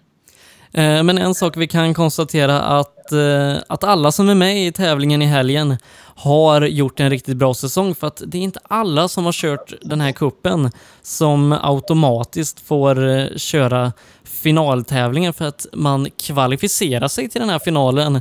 Eh, 0.75 1.03
men 1.03 1.19
en 1.19 1.35
sak 1.35 1.57
vi 1.57 1.67
kan 1.67 1.95
konstatera 1.95 2.61
att, 2.61 3.13
eh, 3.13 3.57
att 3.69 3.85
alla 3.85 4.13
som 4.13 4.29
är 4.29 4.35
med 4.35 4.67
i 4.67 4.73
tävlingen 4.73 5.23
i 5.23 5.27
helgen 5.27 5.77
har 6.17 6.63
gjort 6.63 7.01
en 7.01 7.11
riktigt 7.11 7.37
bra 7.37 7.55
säsong 7.55 7.95
för 7.95 8.07
att 8.07 8.23
det 8.27 8.39
är 8.39 8.43
inte 8.43 8.61
alla 8.69 9.09
som 9.09 9.25
har 9.25 9.33
kört 9.33 9.73
den 9.83 10.01
här 10.01 10.13
kuppen 10.13 10.71
som 11.03 11.59
automatiskt 11.63 12.61
får 12.61 13.09
eh, 13.09 13.27
köra 13.37 13.93
finaltävlingen 14.25 15.33
för 15.33 15.45
att 15.45 15.67
man 15.73 16.07
kvalificerar 16.11 17.09
sig 17.09 17.29
till 17.29 17.41
den 17.41 17.51
här 17.51 17.59
finalen. 17.59 18.21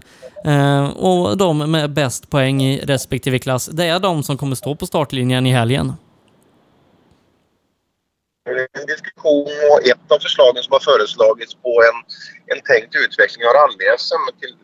Och 0.95 1.38
de 1.38 1.57
med 1.57 1.93
bäst 1.93 2.29
poäng 2.29 2.63
i 2.63 2.81
respektive 2.86 3.39
klass, 3.39 3.69
det 3.74 3.86
är 3.86 4.00
de 4.00 4.24
som 4.24 4.38
kommer 4.38 4.55
stå 4.55 4.75
på 4.75 4.88
startlinjen 4.88 5.45
i 5.45 5.51
helgen. 5.51 5.93
En 8.45 8.85
diskussion 8.85 9.47
och 9.71 9.88
ett 9.91 10.12
av 10.13 10.19
förslagen 10.19 10.63
som 10.63 10.71
har 10.71 10.79
föreslagits 10.79 11.53
på 11.55 11.83
en, 11.88 11.97
en 12.51 12.62
tänkt 12.69 12.95
utveckling 12.95 13.43
av 13.47 13.53
rally-SM 13.53 14.23
till 14.39 14.55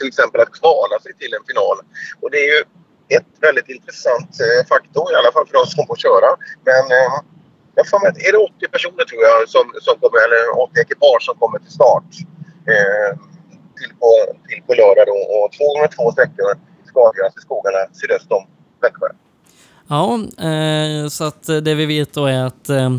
till 0.00 0.08
exempel 0.12 0.40
att 0.40 0.52
kvala 0.60 0.96
sig 1.04 1.12
till 1.20 1.32
en 1.36 1.44
final. 1.50 1.76
Och 2.22 2.30
det 2.32 2.40
är 2.46 2.50
ju 2.54 2.60
ett 3.16 3.32
väldigt 3.46 3.68
intressant 3.76 4.30
eh, 4.44 4.60
faktor, 4.72 5.06
i 5.12 5.16
alla 5.20 5.32
fall 5.34 5.46
för 5.50 5.58
oss 5.62 5.74
som 5.76 5.86
får 5.90 5.98
köra. 6.06 6.30
Men 6.70 6.84
eh, 6.98 7.14
jag 7.78 7.84
får 7.90 8.00
med, 8.04 8.12
är 8.26 8.32
det 8.32 8.38
80 8.38 8.68
personer 8.76 9.04
tror 9.10 9.22
jag, 9.28 9.36
som, 9.54 9.64
som 9.86 9.94
kommer, 10.02 10.20
eller 10.26 10.42
80 10.60 10.80
ekipage 10.84 11.24
som 11.28 11.34
kommer 11.42 11.58
till 11.64 11.74
start 11.80 12.10
eh, 12.72 13.10
till, 13.78 13.92
på, 14.00 14.10
till 14.48 14.62
på 14.66 14.72
lördag 14.80 15.06
då. 15.12 15.18
Och 15.34 15.46
två 15.56 15.66
gånger 15.70 15.88
två 15.96 16.06
sträckor 16.14 16.50
ska 16.88 16.96
avgöras 17.08 17.36
i 17.38 17.40
skogarna 17.46 17.80
sydöst 18.00 18.30
om 18.38 18.42
Växjö. 18.82 19.08
Ja, 19.90 20.14
eh, 20.38 21.08
så 21.08 21.24
att 21.24 21.42
det 21.42 21.74
vi 21.74 21.86
vet 21.86 22.12
då 22.12 22.26
är 22.26 22.44
att 22.44 22.68
eh, 22.68 22.94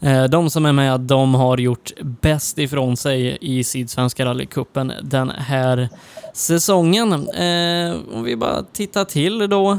eh, 0.00 0.24
de 0.24 0.50
som 0.50 0.66
är 0.66 0.72
med, 0.72 1.00
de 1.00 1.34
har 1.34 1.58
gjort 1.58 1.92
bäst 2.00 2.58
ifrån 2.58 2.96
sig 2.96 3.38
i 3.40 3.64
Sydsvenska 3.64 4.24
rallycupen 4.24 4.92
den 5.02 5.30
här 5.30 5.88
säsongen. 6.32 7.12
Om 8.12 8.22
vi 8.24 8.36
bara 8.36 8.62
tittar 8.62 9.04
till 9.04 9.48
då 9.48 9.78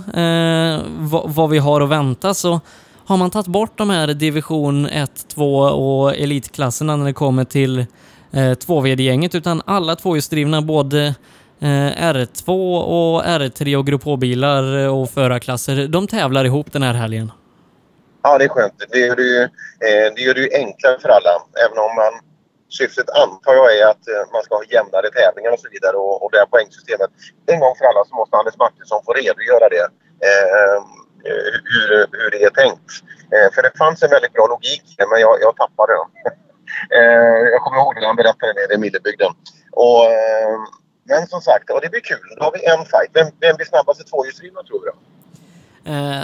vad, 0.98 1.30
vad, 1.30 1.50
vi 1.50 1.58
har 1.58 1.82
att 1.82 1.90
vänta 1.90 2.34
så 2.34 2.60
har 3.06 3.18
man 3.18 3.32
tagit 3.32 3.48
bort 3.48 3.78
de 3.78 3.90
här 3.90 4.08
division 4.08 4.86
1, 4.86 5.26
2 5.28 5.60
och 5.60 6.16
elitklasserna 6.16 6.96
när 6.96 7.06
det 7.06 7.14
kommer 7.14 7.44
till 7.44 7.80
eh, 8.32 8.52
2VD-gänget 8.52 9.36
utan 9.36 9.62
alla 9.66 9.96
tvåhjulsdrivna, 9.96 10.62
både 10.62 11.16
Eh, 11.60 11.92
R2 12.14 12.50
och 12.96 13.24
R3 13.24 13.76
och 13.76 13.86
Grupp 13.86 14.04
H-bilar 14.04 14.78
eh, 14.78 15.00
och 15.00 15.10
förarklasser, 15.10 15.88
de 15.88 16.08
tävlar 16.08 16.46
ihop 16.46 16.72
den 16.72 16.84
här 16.84 16.94
helgen. 16.94 17.32
Ja, 18.24 18.38
det 18.38 18.46
är 18.46 18.50
skönt. 18.50 18.74
Det 18.90 19.00
gör 19.00 19.16
det, 19.16 19.24
ju, 19.24 19.42
eh, 19.88 20.08
det 20.16 20.22
gör 20.22 20.34
det 20.34 20.42
ju 20.42 20.50
enklare 20.54 21.00
för 21.00 21.10
alla. 21.10 21.34
Även 21.66 21.78
om 21.78 21.92
man, 22.02 22.14
syftet 22.70 23.10
antar 23.10 23.54
jag 23.54 23.78
är 23.78 23.86
att 23.94 24.06
man 24.34 24.44
ska 24.44 24.56
ha 24.56 24.64
jämnare 24.76 25.08
tävlingar 25.20 25.52
och 25.52 25.60
så 25.60 25.70
vidare 25.76 25.98
och, 25.98 26.24
och 26.24 26.30
det 26.32 26.38
här 26.38 26.46
poängsystemet. 26.46 27.10
En 27.52 27.60
gång 27.60 27.76
för 27.78 27.86
alla 27.86 28.02
så 28.10 28.16
måste 28.16 28.38
Anders 28.38 28.58
Martinsson 28.64 29.02
få 29.06 29.14
redogöra 29.14 29.68
det. 29.76 29.86
Eh, 30.28 30.78
hur, 31.72 31.90
hur 32.20 32.30
det 32.32 32.44
är 32.44 32.50
tänkt. 32.50 32.90
Eh, 33.34 33.48
för 33.54 33.62
det 33.64 33.78
fanns 33.78 34.04
en 34.04 34.10
väldigt 34.10 34.34
bra 34.34 34.48
logik 34.48 34.86
men 35.12 35.20
jag, 35.26 35.38
jag 35.42 35.56
tappade 35.56 35.94
den. 36.00 36.10
eh, 36.98 37.38
jag 37.54 37.62
kommer 37.62 37.78
ihåg 37.78 37.96
det 37.96 38.02
när 38.02 38.08
han 38.08 38.22
berättade 38.24 38.54
det 38.54 38.76
i 38.76 38.78
Millebygden. 38.78 39.32
Och, 39.72 40.06
eh, 40.06 40.58
men 41.08 41.28
som 41.28 41.42
sagt, 41.42 41.70
och 41.70 41.82
det 41.82 41.90
blir 41.90 42.02
kul. 42.02 42.36
Då 42.38 42.44
har 42.44 42.52
vi 42.52 42.66
en 42.66 42.86
fight. 42.86 43.10
Vem, 43.14 43.28
vem 43.40 43.56
blir 43.56 43.66
snabbast 43.66 44.02
i 44.02 44.04
tvåhjulsdrivna 44.04 44.64
tror 44.64 44.82
du? 44.86 44.92
Eh, 45.92 46.24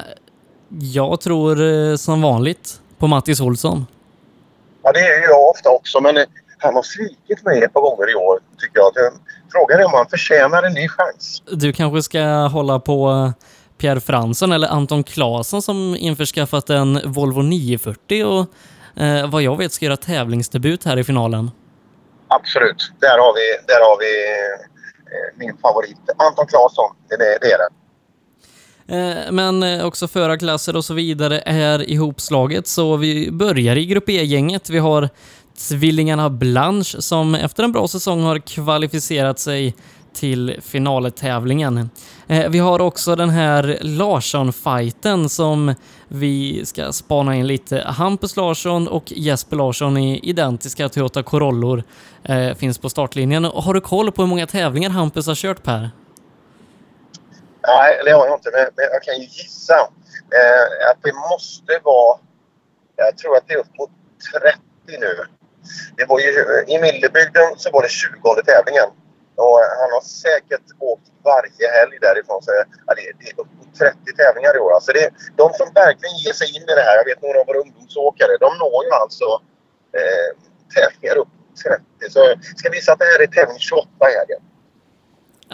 jag 0.79 1.21
tror 1.21 1.61
eh, 1.61 1.95
som 1.95 2.21
vanligt 2.21 2.81
på 2.97 3.07
Mattis 3.07 3.41
Olsson. 3.41 3.87
Ja, 4.83 4.91
det 4.91 4.99
är 4.99 5.21
jag 5.21 5.49
ofta 5.49 5.69
också, 5.69 6.01
men 6.01 6.17
eh, 6.17 6.23
han 6.57 6.75
har 6.75 6.83
svikit 6.83 7.43
mig 7.43 7.63
ett 7.63 7.73
par 7.73 7.81
gånger 7.81 8.11
i 8.11 8.15
år, 8.15 8.39
tycker 8.57 8.79
jag. 8.79 8.91
Frågan 9.51 9.79
är 9.79 9.85
om 9.85 9.93
han 9.93 10.09
förtjänar 10.09 10.63
en 10.63 10.73
ny 10.73 10.87
chans. 10.87 11.43
Du 11.45 11.73
kanske 11.73 12.01
ska 12.01 12.21
hålla 12.47 12.79
på 12.79 13.09
eh, 13.09 13.43
Pierre 13.77 13.99
Fransson 13.99 14.51
eller 14.51 14.67
Anton 14.67 15.03
Claesson 15.03 15.61
som 15.61 15.95
införskaffat 15.99 16.69
en 16.69 17.01
Volvo 17.05 17.41
940 17.41 18.23
och 18.23 19.01
eh, 19.03 19.29
vad 19.29 19.41
jag 19.41 19.57
vet 19.57 19.71
ska 19.71 19.85
göra 19.85 19.97
tävlingsdebut 19.97 20.85
här 20.85 20.97
i 20.97 21.03
finalen. 21.03 21.51
Absolut. 22.27 22.91
Där 22.99 23.17
har 23.17 23.33
vi, 23.33 23.65
där 23.67 23.81
har 23.89 23.97
vi 23.99 24.11
eh, 24.31 24.72
Eh, 25.13 25.38
min 25.38 25.58
favorit. 25.58 25.98
Anton 26.17 26.48
Claesson, 26.48 26.96
det, 27.10 27.17
det 27.17 27.51
är 27.51 27.58
det. 27.58 27.70
Eh, 28.88 29.32
men 29.32 29.63
eh, 29.63 29.86
också 29.86 30.08
förarklasser 30.08 30.75
och 30.75 30.86
så 30.86 30.93
vidare 30.93 31.43
är 31.46 31.89
ihopslaget, 31.89 32.67
så 32.67 32.98
vi 32.98 33.32
börjar 33.32 33.75
i 33.75 33.86
Grupp 33.86 34.10
E-gänget. 34.10 34.70
Vi 34.70 34.77
har 34.77 35.10
tvillingarna 35.70 36.29
Blanche 36.29 37.01
som 37.01 37.36
efter 37.36 37.63
en 37.63 37.72
bra 37.72 37.88
säsong 37.88 38.24
har 38.24 38.39
kvalificerat 38.39 39.39
sig 39.39 39.75
till 40.13 40.60
finaltävlingen. 40.62 41.89
Eh, 42.27 42.50
vi 42.50 42.60
har 42.60 42.82
också 42.82 43.15
den 43.15 43.29
här 43.29 43.77
Larsson-fighten 43.82 45.29
som 45.29 45.75
vi 46.08 46.65
ska 46.65 46.91
spana 46.91 47.36
in 47.36 47.48
lite. 47.48 47.84
Hampus 47.86 48.36
Larsson 48.36 48.88
och 48.88 49.03
Jesper 49.12 49.58
Larsson 49.58 49.98
i 49.98 50.20
identiska 50.24 50.89
Toyota 50.89 51.24
Corollor 51.24 51.84
eh, 52.24 52.53
finns 52.53 52.77
på 52.77 52.89
startlinjen. 52.89 53.46
Har 53.46 53.74
du 53.74 53.82
koll 53.82 54.12
på 54.12 54.22
hur 54.22 54.29
många 54.29 54.48
tävlingar 54.48 54.89
Hampus 54.89 55.27
har 55.27 55.36
kört 55.36 55.63
Per? 55.63 55.89
Nej, 57.67 58.01
det 58.05 58.12
har 58.12 58.27
jag 58.27 58.38
inte, 58.38 58.50
men, 58.53 58.88
jag 58.91 59.03
kan 59.03 59.15
ju 59.15 59.24
gissa 59.24 59.74
eh, 59.74 60.89
att 60.91 61.03
det 61.03 61.13
måste 61.32 61.79
vara... 61.84 62.20
Jag 62.96 63.17
tror 63.17 63.38
att 63.38 63.48
det 63.48 63.53
är 63.53 63.58
upp 63.58 63.77
mot 63.79 63.89
30 64.41 64.58
nu. 64.88 65.25
Det 65.98 66.05
var 66.05 66.20
ju, 66.20 66.32
I 66.67 66.82
Millebygden 66.82 67.50
så 67.58 67.72
var 67.72 67.82
det 67.82 67.89
20 67.89 68.41
tävlingen. 68.46 68.89
Och 69.35 69.59
han 69.81 69.89
har 69.95 70.01
säkert 70.01 70.67
åkt 70.79 71.07
varje 71.23 71.65
helg 71.77 71.95
därifrån. 72.01 72.41
Så, 72.43 72.51
ja, 72.87 72.93
det, 72.97 73.05
det 73.19 73.25
är 73.31 73.39
upp 73.41 73.51
30 73.77 73.97
tävlingar 74.17 74.55
i 74.55 74.59
år. 74.59 74.73
Alltså 74.73 74.91
det, 74.91 75.09
de 75.41 75.53
som 75.59 75.67
verkligen 75.83 76.17
ger 76.23 76.33
sig 76.41 76.47
in 76.55 76.63
i 76.71 76.75
det 76.79 76.85
här, 76.87 76.95
jag 76.97 77.05
vet 77.05 77.21
några 77.21 77.39
av 77.39 77.47
våra 77.47 77.59
ungdomsåkare, 77.65 78.33
de 78.45 78.49
når 78.63 78.79
ju 78.85 78.91
alltså 79.03 79.29
eh, 79.99 80.29
tävlingar 80.75 81.17
upp 81.23 81.33
30. 81.63 81.83
Så 82.15 82.21
ska 82.57 82.69
vi 82.69 82.77
visa 82.77 82.91
att 82.93 82.99
det 82.99 83.05
här 83.11 83.21
är 83.25 83.27
tävling 83.27 83.59
28 83.59 83.87
i 84.11 84.13
helgen. 84.19 84.41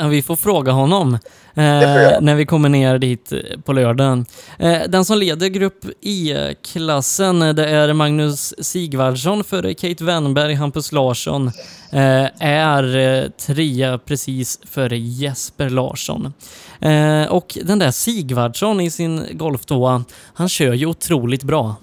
Vi 0.07 0.21
får 0.21 0.35
fråga 0.35 0.71
honom 0.71 1.13
eh, 1.13 2.21
när 2.21 2.35
vi 2.35 2.45
kommer 2.45 2.69
ner 2.69 2.97
dit 2.97 3.33
på 3.65 3.73
lördagen. 3.73 4.25
Eh, 4.59 4.81
den 4.87 5.05
som 5.05 5.17
leder 5.17 5.47
Grupp 5.47 5.85
E-klassen 6.01 7.39
det 7.39 7.69
är 7.69 7.93
Magnus 7.93 8.53
Sigvardsson 8.65 9.43
före 9.43 9.73
Kate 9.73 10.03
Wennberg, 10.03 10.53
Hampus 10.53 10.91
Larsson 10.91 11.47
eh, 11.91 12.25
är 12.39 12.97
eh, 12.97 13.29
trea 13.29 13.97
precis 13.97 14.59
före 14.71 14.97
Jesper 14.97 15.69
Larsson. 15.69 16.33
Eh, 16.81 17.31
och 17.31 17.57
den 17.63 17.79
där 17.79 17.91
Sigvardsson 17.91 18.81
i 18.81 18.91
sin 18.91 19.27
Golf 19.31 19.65
2, 19.65 20.03
han 20.33 20.49
kör 20.49 20.73
ju 20.73 20.85
otroligt 20.85 21.43
bra. 21.43 21.75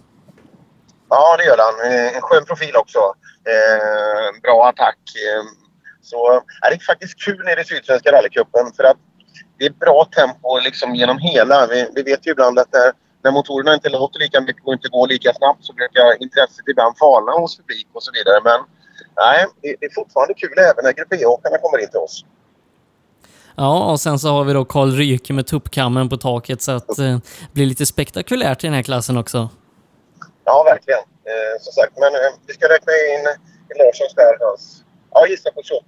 Ja, 1.09 1.37
det 1.37 1.45
gör 1.45 1.59
han. 1.59 1.93
En 2.15 2.23
skön 2.23 2.45
profil 2.45 2.77
också. 2.77 2.99
Eh, 2.99 4.41
bra 4.43 4.69
attack. 4.69 4.99
Så 6.07 6.43
är 6.63 6.71
det 6.71 6.77
är 6.77 6.79
faktiskt 6.79 7.21
kul 7.25 7.45
nere 7.45 7.61
i 7.61 7.65
Sydsvenska 7.65 8.13
rallycupen 8.13 8.73
för 8.77 8.85
att 8.85 8.97
det 9.59 9.65
är 9.67 9.71
bra 9.71 10.09
tempo 10.17 10.59
liksom 10.65 10.95
genom 10.95 11.19
hela. 11.19 11.67
Vi, 11.67 11.89
vi 11.95 12.03
vet 12.03 12.27
ju 12.27 12.31
ibland 12.31 12.59
att 12.59 12.73
när, 12.73 12.93
när 13.23 13.31
motorerna 13.31 13.75
inte 13.75 13.89
låter 13.89 14.19
lika 14.19 14.41
mycket 14.41 14.67
och 14.67 14.73
inte 14.73 14.89
går 14.89 15.07
lika 15.09 15.35
snabbt 15.35 15.65
så 15.65 15.73
brukar 15.73 16.23
intresset 16.23 16.69
ibland 16.71 16.99
falna 16.99 17.33
hos 17.33 17.57
publik 17.57 17.89
och 17.93 18.03
så 18.03 18.11
vidare. 18.13 18.41
Men 18.45 18.61
nej, 19.17 19.47
det, 19.63 19.77
det 19.81 19.87
är 19.87 19.95
fortfarande 19.95 20.35
kul 20.35 20.59
även 20.59 20.85
när 20.85 20.93
Grupp 20.93 21.13
E-åkarna 21.13 21.59
kommer 21.59 21.79
in 21.83 21.89
till 21.89 22.01
oss. 22.07 22.25
Ja, 23.57 23.93
och 23.93 24.01
sen 24.01 24.19
så 24.19 24.29
har 24.29 24.45
vi 24.45 24.53
då 24.53 24.65
Karl 24.65 24.91
Ryke 24.91 25.33
med 25.33 25.47
tuppkammen 25.47 26.09
på 26.09 26.17
taket 26.17 26.63
så 26.63 26.73
att 26.73 26.97
det 26.97 27.07
eh, 27.07 27.19
blir 27.53 27.67
lite 27.67 27.87
spektakulärt 27.87 28.65
i 28.65 28.67
den 28.67 28.75
här 28.75 28.83
klassen 28.83 29.17
också. 29.17 29.49
Ja, 30.45 30.63
verkligen. 30.73 31.01
Eh, 31.01 31.55
som 31.61 31.73
sagt, 31.73 31.93
men 31.99 32.15
eh, 32.15 32.33
vi 32.47 32.53
ska 32.55 32.69
räkna 32.69 32.93
in 32.93 33.25
Larssons 33.79 34.15
där, 34.15 34.37
hans 34.41 34.86
Ja, 35.19 35.27
gissa 35.27 35.51
på 35.51 35.63
28. 35.63 35.87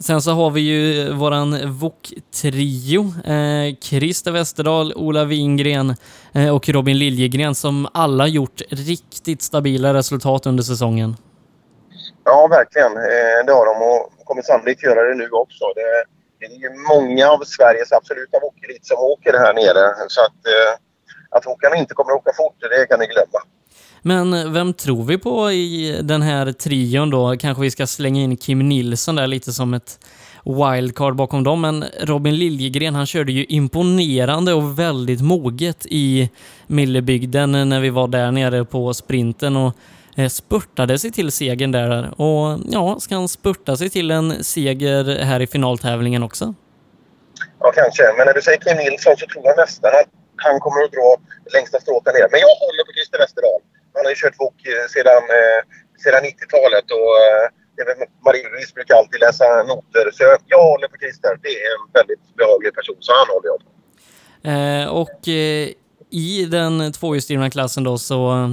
Sen 0.00 0.22
så 0.22 0.30
har 0.30 0.50
vi 0.50 0.60
ju 0.60 1.12
våran 1.12 1.78
VOK-trio. 1.78 3.00
Eh, 3.24 3.76
Christer 3.80 4.32
Westerdahl, 4.32 4.92
Ola 4.96 5.24
Wingren 5.24 5.94
eh, 6.34 6.54
och 6.54 6.68
Robin 6.68 6.98
Liljegren 6.98 7.54
som 7.54 7.88
alla 7.94 8.26
gjort 8.26 8.62
riktigt 8.70 9.42
stabila 9.42 9.94
resultat 9.94 10.46
under 10.46 10.62
säsongen. 10.62 11.16
Ja, 12.24 12.46
verkligen. 12.46 12.96
Eh, 12.96 13.38
det 13.46 13.52
har 13.52 13.66
de 13.66 13.76
och 13.82 14.24
kommer 14.24 14.42
sannolikt 14.42 14.82
göra 14.82 15.02
det 15.08 15.14
nu 15.14 15.28
också. 15.30 15.64
Det, 15.74 16.04
det 16.38 16.46
är 16.46 16.58
ju 16.58 16.70
många 16.92 17.30
av 17.30 17.40
Sveriges 17.44 17.92
absoluta 17.92 18.38
VOK-elit 18.40 18.86
som 18.86 18.98
åker 18.98 19.32
här 19.32 19.54
nere. 19.54 20.08
Så 20.08 20.20
att, 20.20 20.46
eh, 20.46 20.72
att 21.30 21.46
åkarna 21.46 21.76
inte 21.76 21.94
kommer 21.94 22.12
att 22.12 22.18
åka 22.18 22.32
fort, 22.36 22.56
det 22.60 22.86
kan 22.86 23.00
ni 23.00 23.06
glömma. 23.06 23.40
Men 24.02 24.52
vem 24.52 24.74
tror 24.74 25.04
vi 25.04 25.18
på 25.18 25.52
i 25.52 25.98
den 26.02 26.22
här 26.22 26.52
trion 26.52 27.10
då? 27.10 27.36
Kanske 27.36 27.62
vi 27.62 27.70
ska 27.70 27.86
slänga 27.86 28.20
in 28.20 28.36
Kim 28.36 28.68
Nilsson 28.68 29.14
där 29.14 29.26
lite 29.26 29.52
som 29.52 29.74
ett 29.74 29.98
wildcard 30.44 31.16
bakom 31.16 31.44
dem, 31.44 31.60
men 31.60 31.84
Robin 32.00 32.36
Liljegren 32.36 32.94
han 32.94 33.06
körde 33.06 33.32
ju 33.32 33.44
imponerande 33.44 34.52
och 34.52 34.78
väldigt 34.78 35.20
moget 35.20 35.86
i 35.86 36.30
Millebygden 36.66 37.68
när 37.68 37.80
vi 37.80 37.90
var 37.90 38.08
där 38.08 38.30
nere 38.30 38.64
på 38.64 38.94
sprinten 38.94 39.56
och 39.56 39.74
eh, 40.16 40.28
spurtade 40.28 40.98
sig 40.98 41.10
till 41.10 41.32
segern 41.32 41.72
där. 41.72 42.20
Och 42.20 42.58
ja, 42.70 42.96
ska 43.00 43.14
han 43.14 43.28
spurta 43.28 43.76
sig 43.76 43.90
till 43.90 44.10
en 44.10 44.44
seger 44.44 45.18
här 45.22 45.40
i 45.40 45.46
finaltävlingen 45.46 46.22
också? 46.22 46.54
Ja, 47.60 47.72
kanske. 47.74 48.02
Men 48.16 48.26
när 48.26 48.34
du 48.34 48.42
säger 48.42 48.58
Kim 48.58 48.76
Nilsson 48.76 49.16
så 49.16 49.26
tror 49.26 49.44
jag 49.44 49.56
nästan 49.56 49.90
att 49.90 50.10
han 50.36 50.60
kommer 50.60 50.84
att 50.84 50.92
dra 50.92 51.16
längsta 51.54 51.80
strået 51.80 52.06
ner. 52.06 52.28
Men 52.32 52.40
jag 52.46 52.54
håller 52.64 52.82
på 52.86 52.92
Christer 52.96 53.18
Westerdahl. 53.18 53.60
Han 53.98 54.06
har 54.06 54.12
ju 54.14 54.20
kört 54.22 54.36
Wok 54.42 54.58
eh, 54.72 54.86
sedan, 54.94 55.24
eh, 55.38 55.60
sedan 56.04 56.22
90-talet 56.30 56.86
och 56.98 57.14
eh, 57.26 57.46
Marie-Louise 58.26 58.74
brukar 58.74 58.94
alltid 58.94 59.20
läsa 59.20 59.44
noter. 59.70 60.04
Så 60.16 60.22
jag 60.54 60.62
håller 60.72 60.88
på 60.88 60.96
Christer. 61.02 61.32
Det 61.42 61.48
är 61.48 61.70
en 61.76 61.84
väldigt 61.98 62.24
behaglig 62.40 62.74
person, 62.78 62.96
så 63.00 63.12
han 63.20 63.28
håller 63.34 63.48
jag 63.52 63.58
på. 63.64 63.70
Eh, 64.52 64.86
och 65.02 65.28
eh, 65.28 65.68
i 66.10 66.44
den 66.44 66.92
tvåhjulsdrivna 66.92 67.50
klassen 67.50 67.84
då 67.84 67.98
så 67.98 68.50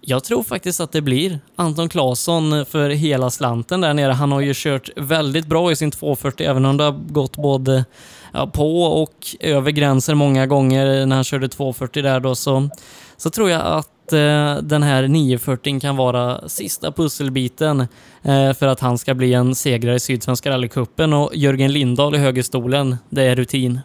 jag 0.00 0.24
tror 0.24 0.42
faktiskt 0.42 0.80
att 0.80 0.92
det 0.92 1.00
blir 1.00 1.40
Anton 1.56 1.88
Claesson 1.88 2.66
för 2.66 2.88
hela 2.88 3.30
slanten 3.30 3.80
där 3.80 3.94
nere. 3.94 4.12
Han 4.12 4.32
har 4.32 4.40
ju 4.40 4.52
kört 4.54 4.90
väldigt 4.96 5.46
bra 5.46 5.72
i 5.72 5.76
sin 5.76 5.90
240 5.90 6.46
även 6.46 6.64
om 6.64 6.76
det 6.76 6.84
har 6.84 6.92
gått 6.92 7.36
både 7.36 7.84
ja, 8.32 8.46
på 8.46 8.82
och 8.82 9.14
över 9.40 9.70
gränser 9.70 10.14
många 10.14 10.46
gånger 10.46 11.06
när 11.06 11.16
han 11.16 11.24
körde 11.24 11.48
240 11.48 12.02
där 12.02 12.20
då 12.20 12.34
så, 12.34 12.70
så 13.16 13.30
tror 13.30 13.50
jag 13.50 13.62
att 13.64 13.90
eh, 14.12 14.56
den 14.56 14.82
här 14.82 15.08
940 15.08 15.80
kan 15.80 15.96
vara 15.96 16.48
sista 16.48 16.92
pusselbiten 16.92 17.80
eh, 18.22 18.52
för 18.52 18.66
att 18.66 18.80
han 18.80 18.98
ska 18.98 19.14
bli 19.14 19.34
en 19.34 19.54
segrare 19.54 19.94
i 19.94 20.00
Sydsvenska 20.00 20.50
rallycupen 20.50 21.12
och 21.12 21.30
Jörgen 21.34 21.72
Lindahl 21.72 22.14
i 22.14 22.18
högerstolen, 22.18 22.96
det 23.08 23.22
är 23.22 23.36
rutin. 23.36 23.80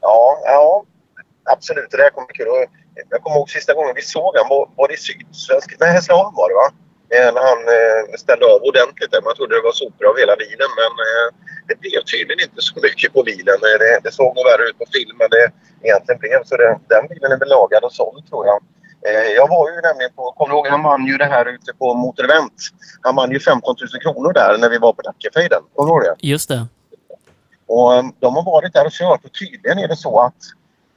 Ja, 0.00 0.38
ja 0.44 0.84
absolut. 1.44 1.90
Det 1.90 1.96
där 1.96 2.10
kommer 2.10 2.26
bli 2.26 2.36
kul. 2.36 2.46
Jag 3.10 3.22
kommer 3.22 3.36
ihåg 3.36 3.50
sista 3.50 3.74
gången 3.74 3.92
vi 3.94 4.02
såg 4.02 4.36
honom, 4.36 4.72
var 4.76 4.88
det 4.88 4.94
i 4.94 4.96
Sydsvenska? 4.96 5.76
Nej, 5.80 5.92
Hässleholm 5.92 6.34
var 6.34 6.48
det 6.48 6.54
va? 6.54 6.70
När 7.10 7.42
han 7.50 7.60
eh, 7.78 8.02
ställde 8.22 8.44
av 8.52 8.60
ordentligt. 8.70 9.12
Man 9.28 9.34
trodde 9.36 9.54
det 9.56 9.68
var 9.70 9.76
sopor 9.82 10.04
av 10.10 10.16
hela 10.22 10.36
bilen 10.44 10.70
men 10.80 10.92
eh, 11.06 11.26
det 11.68 11.76
blev 11.82 12.00
tydligen 12.12 12.40
inte 12.46 12.60
så 12.68 12.74
mycket 12.86 13.12
på 13.14 13.22
bilen. 13.30 13.58
Eh, 13.68 13.76
det, 13.82 13.92
det 14.04 14.12
såg 14.18 14.30
nog 14.36 14.44
värre 14.50 14.64
ut 14.68 14.78
på 14.82 14.86
film 14.96 15.16
än 15.24 15.30
det 15.36 15.46
egentligen 15.86 16.18
blev. 16.24 16.40
Så 16.48 16.56
det, 16.56 16.70
den 16.94 17.04
bilen 17.10 17.32
är 17.32 17.38
väl 17.42 17.52
lagad 17.58 17.82
och 17.84 17.94
såld 18.00 18.22
tror 18.30 18.46
jag. 18.50 18.60
Jag 19.40 19.48
var 19.48 19.70
ju 19.70 19.80
nämligen 19.80 20.12
på, 20.16 20.32
kommer 20.36 20.54
du 20.54 20.56
ihåg, 20.56 20.66
han 20.66 20.82
vann 20.82 21.06
ju 21.06 21.16
det 21.16 21.24
här 21.24 21.46
ute 21.54 21.72
på 21.78 21.94
Motorevent. 21.94 22.58
Han 23.00 23.16
vann 23.16 23.30
ju 23.30 23.40
15 23.40 23.76
000 23.94 24.02
kronor 24.02 24.32
där 24.32 24.58
när 24.58 24.68
vi 24.68 24.78
var 24.78 24.92
på 24.92 25.02
Dackefejden. 25.02 25.62
Kommer 25.74 25.88
du 25.88 25.92
ihåg 25.92 26.02
det? 26.02 26.26
Just 26.26 26.48
det. 26.48 26.66
Och 27.66 28.04
de 28.20 28.36
har 28.36 28.42
varit 28.42 28.72
där 28.72 28.86
och 28.86 28.92
kört 28.92 29.24
och 29.24 29.32
tydligen 29.32 29.78
är 29.78 29.88
det 29.88 29.96
så 29.96 30.20
att 30.20 30.40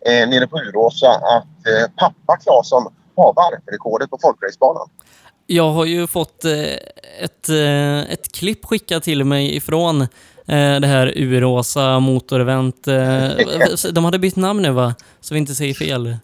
eh, 0.06 0.30
nere 0.30 0.48
på 0.48 0.58
Uråsa 0.58 1.12
att 1.12 1.68
eh, 1.68 1.92
pappa 1.98 2.38
Claesson 2.38 2.94
har 3.16 3.34
varvrekordet 3.34 4.10
på 4.10 4.18
folkracebanan. 4.22 4.90
Jag 5.54 5.72
har 5.72 5.86
ju 5.86 6.08
fått 6.08 6.46
eh, 6.46 6.52
ett, 7.20 7.50
eh, 7.50 8.12
ett 8.12 8.32
klipp 8.32 8.66
skickat 8.66 9.04
till 9.04 9.24
mig 9.24 9.56
ifrån 9.56 10.02
eh, 10.02 10.08
det 10.80 10.88
här 10.88 11.14
Uråsa 11.16 12.00
motorevent. 12.00 12.84
De 13.92 14.06
hade 14.06 14.20
bytt 14.20 14.36
namn 14.36 14.62
nu 14.62 14.72
va? 14.72 14.96
Så 15.22 15.34
vi 15.34 15.40
inte 15.40 15.56
säger 15.56 15.74
fel. 15.74 16.18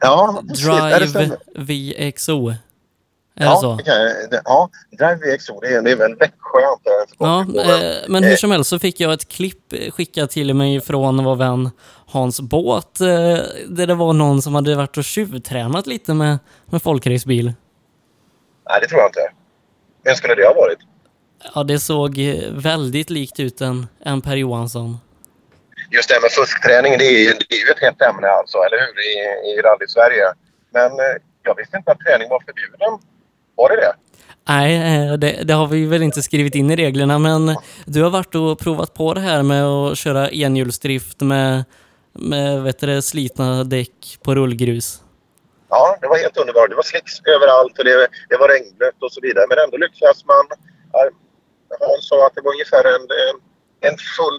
Ja, 0.00 0.42
Drive 0.42 1.36
VXO. 1.56 2.48
Är 3.34 3.44
ja, 3.44 3.50
det 3.50 3.60
så? 3.60 3.74
Det, 4.30 4.42
ja, 4.44 4.70
Drive 4.98 5.36
VXO, 5.36 5.60
det 5.60 5.66
är, 5.66 5.82
det 5.82 5.90
är 5.90 5.96
väl 5.96 6.14
Växjö 6.14 6.60
Ja, 7.18 7.46
men 8.08 8.24
hur 8.24 8.36
som 8.36 8.50
helst 8.50 8.70
så 8.70 8.78
fick 8.78 9.00
jag 9.00 9.12
ett 9.12 9.28
klipp 9.28 9.74
skickat 9.92 10.30
till 10.30 10.54
mig 10.54 10.80
från 10.80 11.24
vår 11.24 11.36
vän 11.36 11.70
Hans 12.06 12.40
Båt, 12.40 12.98
där 13.68 13.86
det 13.86 13.94
var 13.94 14.12
någon 14.12 14.42
som 14.42 14.54
hade 14.54 14.74
varit 14.74 14.96
och 14.96 15.04
tjuvtränat 15.04 15.86
lite 15.86 16.14
med, 16.14 16.38
med 16.66 16.82
folkracebil. 16.82 17.52
Nej, 18.68 18.80
det 18.80 18.88
tror 18.88 19.00
jag 19.00 19.08
inte. 19.08 19.32
Vem 20.04 20.14
skulle 20.14 20.34
det 20.34 20.46
ha 20.46 20.54
varit? 20.54 20.78
Ja, 21.54 21.62
det 21.62 21.78
såg 21.78 22.18
väldigt 22.50 23.10
likt 23.10 23.40
ut 23.40 23.60
en, 23.60 23.86
en 24.04 24.20
Per 24.20 24.36
Johansson. 24.36 24.98
Just 25.90 26.08
det 26.08 26.14
här 26.14 26.22
med 26.22 26.30
fuskträning, 26.30 26.98
det 26.98 27.04
är 27.04 27.18
ju, 27.18 27.32
det 27.48 27.54
är 27.54 27.66
ju 27.66 27.70
ett 27.70 27.78
hett 27.80 28.02
ämne 28.02 28.28
alltså, 28.28 28.58
eller 28.58 28.78
hur? 28.78 28.94
I, 29.10 29.12
i 29.50 29.62
rally-Sverige. 29.62 30.32
Men 30.72 30.90
eh, 30.92 31.16
jag 31.42 31.56
visste 31.56 31.76
inte 31.76 31.92
att 31.92 32.00
träning 32.00 32.28
var 32.28 32.40
förbjuden. 32.40 32.98
Var 33.54 33.68
det 33.68 33.76
det? 33.76 33.94
Nej, 34.48 34.76
eh, 34.76 35.12
det, 35.12 35.42
det, 35.44 35.54
har 35.54 35.66
vi 35.66 35.86
väl 35.86 36.02
inte 36.02 36.22
skrivit 36.22 36.54
in 36.54 36.70
i 36.70 36.76
reglerna, 36.76 37.18
men 37.18 37.56
du 37.84 38.02
har 38.02 38.10
varit 38.10 38.34
och 38.34 38.58
provat 38.58 38.94
på 38.94 39.14
det 39.14 39.20
här 39.20 39.42
med 39.42 39.64
att 39.64 39.98
köra 39.98 40.30
enhjulsdrift 40.30 41.20
med, 41.20 41.64
med 42.12 42.62
vet 42.62 42.78
du, 42.78 43.02
slitna 43.02 43.64
däck 43.64 44.18
på 44.22 44.34
rullgrus. 44.34 45.00
Ja, 45.74 45.96
det 46.00 46.08
var 46.08 46.18
helt 46.24 46.36
underbart. 46.42 46.70
Det 46.70 46.80
var 46.82 46.90
slicks 46.92 47.14
överallt 47.34 47.78
och 47.78 47.84
det, 47.84 48.08
det 48.30 48.36
var 48.42 48.48
regnblött 48.48 49.00
och 49.04 49.12
så 49.12 49.20
vidare. 49.26 49.46
Men 49.48 49.58
ändå 49.64 49.76
lyckades 49.76 50.24
man 50.32 50.44
Hans 51.80 52.08
sa 52.08 52.26
att 52.26 52.34
det 52.34 52.44
var 52.46 52.52
ungefär 52.56 52.84
en, 52.94 53.04
en, 53.24 53.36
en 53.88 53.96
full 54.16 54.38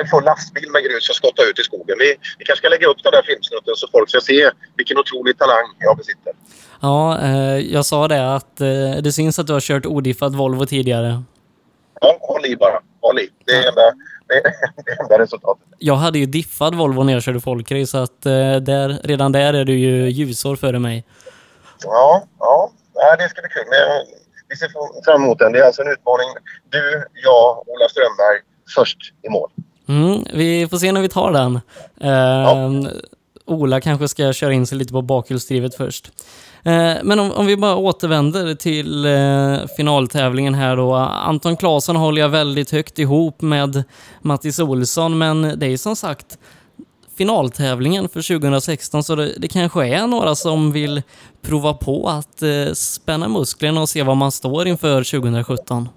en 0.00 0.06
full 0.06 0.24
lastbil 0.24 0.70
med 0.70 0.82
grus 0.84 1.06
som 1.06 1.14
skottade 1.14 1.48
ut 1.48 1.58
i 1.58 1.62
skogen. 1.62 1.96
Vi, 1.98 2.16
vi 2.38 2.44
kanske 2.44 2.60
ska 2.60 2.68
lägga 2.68 2.86
upp 2.86 3.02
den 3.02 3.12
där 3.12 3.22
filmsnutten 3.22 3.74
så 3.76 3.88
folk 3.92 4.08
ska 4.08 4.20
se 4.20 4.50
vilken 4.76 4.98
otrolig 4.98 5.38
talang 5.38 5.66
jag 5.78 5.96
besitter. 5.96 6.32
Ja, 6.80 7.20
eh, 7.20 7.58
jag 7.58 7.86
sa 7.86 8.08
det 8.08 8.34
att 8.34 8.60
eh, 8.60 8.96
det 9.02 9.12
syns 9.12 9.38
att 9.38 9.46
du 9.46 9.52
har 9.52 9.60
kört 9.60 9.86
odiffad 9.86 10.34
Volvo 10.34 10.66
tidigare. 10.66 11.22
Ja, 12.00 12.18
håll 12.20 12.46
i 12.46 12.56
bara. 12.56 12.80
Håll 13.00 13.18
i. 13.18 13.28
Det 13.44 13.52
är 13.52 13.68
enda, 13.68 13.92
det 14.28 14.34
är 14.34 14.96
det 14.96 15.02
enda 15.02 15.18
resultatet. 15.18 15.64
Jag 15.78 15.94
hade 15.94 16.18
ju 16.18 16.26
diffad 16.26 16.74
Volvo 16.74 17.02
när 17.02 17.12
jag 17.12 17.22
körde 17.22 17.40
folkrace 17.40 17.86
så 17.86 17.98
att 17.98 18.26
eh, 18.26 18.56
där, 18.56 19.00
redan 19.04 19.32
där 19.32 19.54
är 19.54 19.64
du 19.64 19.78
ju 19.78 20.08
ljusår 20.10 20.56
före 20.56 20.78
mig. 20.78 21.04
Ja, 21.82 22.24
ja. 22.38 22.70
ja 22.94 23.16
det 23.16 23.28
ska 23.28 23.42
bli 23.42 23.50
kul. 23.50 23.64
Men 23.70 24.06
vi 24.48 24.56
ser 24.56 24.68
fram 25.04 25.22
emot 25.22 25.38
den. 25.38 25.52
Det 25.52 25.58
är 25.58 25.64
alltså 25.64 25.82
en 25.82 25.88
utmaning. 25.88 26.28
Du, 26.70 27.04
jag, 27.24 27.68
Ola 27.68 27.88
Strömberg 27.88 28.40
först 28.74 28.98
i 29.22 29.28
mål. 29.28 29.50
Mm, 29.88 30.24
vi 30.32 30.68
får 30.68 30.76
se 30.76 30.92
när 30.92 31.00
vi 31.00 31.08
tar 31.08 31.32
den. 31.32 31.60
Eh, 32.00 32.90
Ola 33.44 33.80
kanske 33.80 34.08
ska 34.08 34.32
köra 34.32 34.52
in 34.52 34.66
sig 34.66 34.78
lite 34.78 34.92
på 34.92 35.02
bakhjulsdrivet 35.02 35.74
först. 35.74 36.12
Eh, 36.66 36.96
men 37.02 37.18
om, 37.18 37.32
om 37.32 37.46
vi 37.46 37.56
bara 37.56 37.76
återvänder 37.76 38.54
till 38.54 39.04
eh, 39.04 39.76
finaltävlingen 39.76 40.54
här 40.54 40.76
då. 40.76 40.94
Anton 40.94 41.56
Claesson 41.56 41.96
håller 41.96 42.22
jag 42.22 42.28
väldigt 42.28 42.70
högt 42.70 42.98
ihop 42.98 43.42
med 43.42 43.84
Mattis 44.22 44.58
Olsson, 44.58 45.18
men 45.18 45.58
det 45.58 45.66
är 45.66 45.70
ju 45.70 45.78
som 45.78 45.96
sagt 45.96 46.38
finaltävlingen 47.18 48.08
för 48.08 48.38
2016 48.38 49.02
så 49.02 49.14
det, 49.14 49.34
det 49.38 49.48
kanske 49.48 49.86
är 49.86 50.06
några 50.06 50.34
som 50.34 50.72
vill 50.72 51.02
prova 51.42 51.74
på 51.74 52.08
att 52.08 52.42
eh, 52.42 52.72
spänna 52.74 53.28
musklerna 53.28 53.80
och 53.80 53.88
se 53.88 54.02
var 54.02 54.14
man 54.14 54.32
står 54.32 54.66
inför 54.66 54.98
2017. 55.04 55.88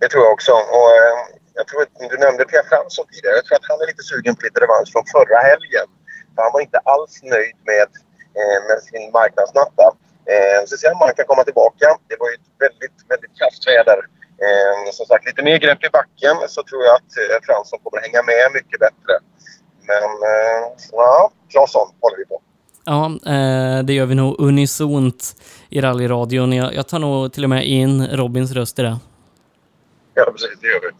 Det 0.00 0.08
tror 0.08 0.22
jag 0.24 0.32
också. 0.32 0.52
Och, 0.52 0.90
eh, 1.00 1.16
jag 1.54 1.66
tror 1.66 1.82
att 1.82 2.10
du 2.12 2.16
nämnde 2.24 2.44
Pia 2.44 2.62
Fransson 2.70 3.04
tidigare. 3.12 3.36
Jag 3.40 3.44
tror 3.44 3.56
att 3.60 3.68
han 3.72 3.80
är 3.82 3.86
lite 3.92 4.04
sugen 4.10 4.32
på 4.36 4.42
lite 4.48 4.60
revansch 4.64 4.88
från 4.92 5.04
förra 5.16 5.38
helgen. 5.50 5.86
För 6.32 6.40
han 6.44 6.52
var 6.54 6.60
inte 6.66 6.80
alls 6.94 7.14
nöjd 7.22 7.56
med, 7.70 7.88
med 8.68 8.78
sin 8.88 9.04
marknadsnatta. 9.18 9.86
Eh, 10.32 10.60
så 10.68 10.76
ser 10.76 10.94
man 11.00 11.14
kan 11.16 11.26
komma 11.30 11.44
tillbaka. 11.44 11.86
Det 12.08 12.16
var 12.20 12.28
ju 12.30 12.34
ett 12.40 12.50
väldigt, 12.64 12.98
väldigt 13.12 13.32
kraftväder. 13.38 13.98
Eh, 14.44 14.92
som 14.92 15.06
sagt, 15.06 15.26
lite 15.30 15.42
mer 15.42 15.58
grepp 15.64 15.84
i 15.84 15.90
backen 15.98 16.36
så 16.48 16.60
tror 16.68 16.82
jag 16.84 16.94
att 17.00 17.12
eh, 17.20 17.38
Fransson 17.46 17.78
kommer 17.84 17.98
hänga 18.06 18.22
med 18.30 18.44
mycket 18.58 18.78
bättre. 18.86 19.14
Men 19.90 20.10
eh, 20.32 20.60
ja, 20.92 21.30
Claesson 21.50 21.88
håller 22.00 22.16
vi 22.16 22.24
på. 22.24 22.40
Ja, 22.84 23.04
eh, 23.06 23.84
det 23.84 23.92
gör 23.92 24.06
vi 24.06 24.14
nog 24.14 24.40
unisont 24.40 25.36
i 25.70 25.80
rallyradion. 25.80 26.52
Jag, 26.52 26.74
jag 26.74 26.88
tar 26.88 26.98
nog 26.98 27.32
till 27.32 27.44
och 27.44 27.50
med 27.50 27.66
in 27.66 28.06
Robins 28.06 28.52
röst 28.52 28.78
i 28.78 28.82
det. 28.82 28.96
Ja, 30.14 30.24
precis. 30.32 30.60
Det 30.60 30.66
gör 30.66 30.80
vi. 30.80 30.90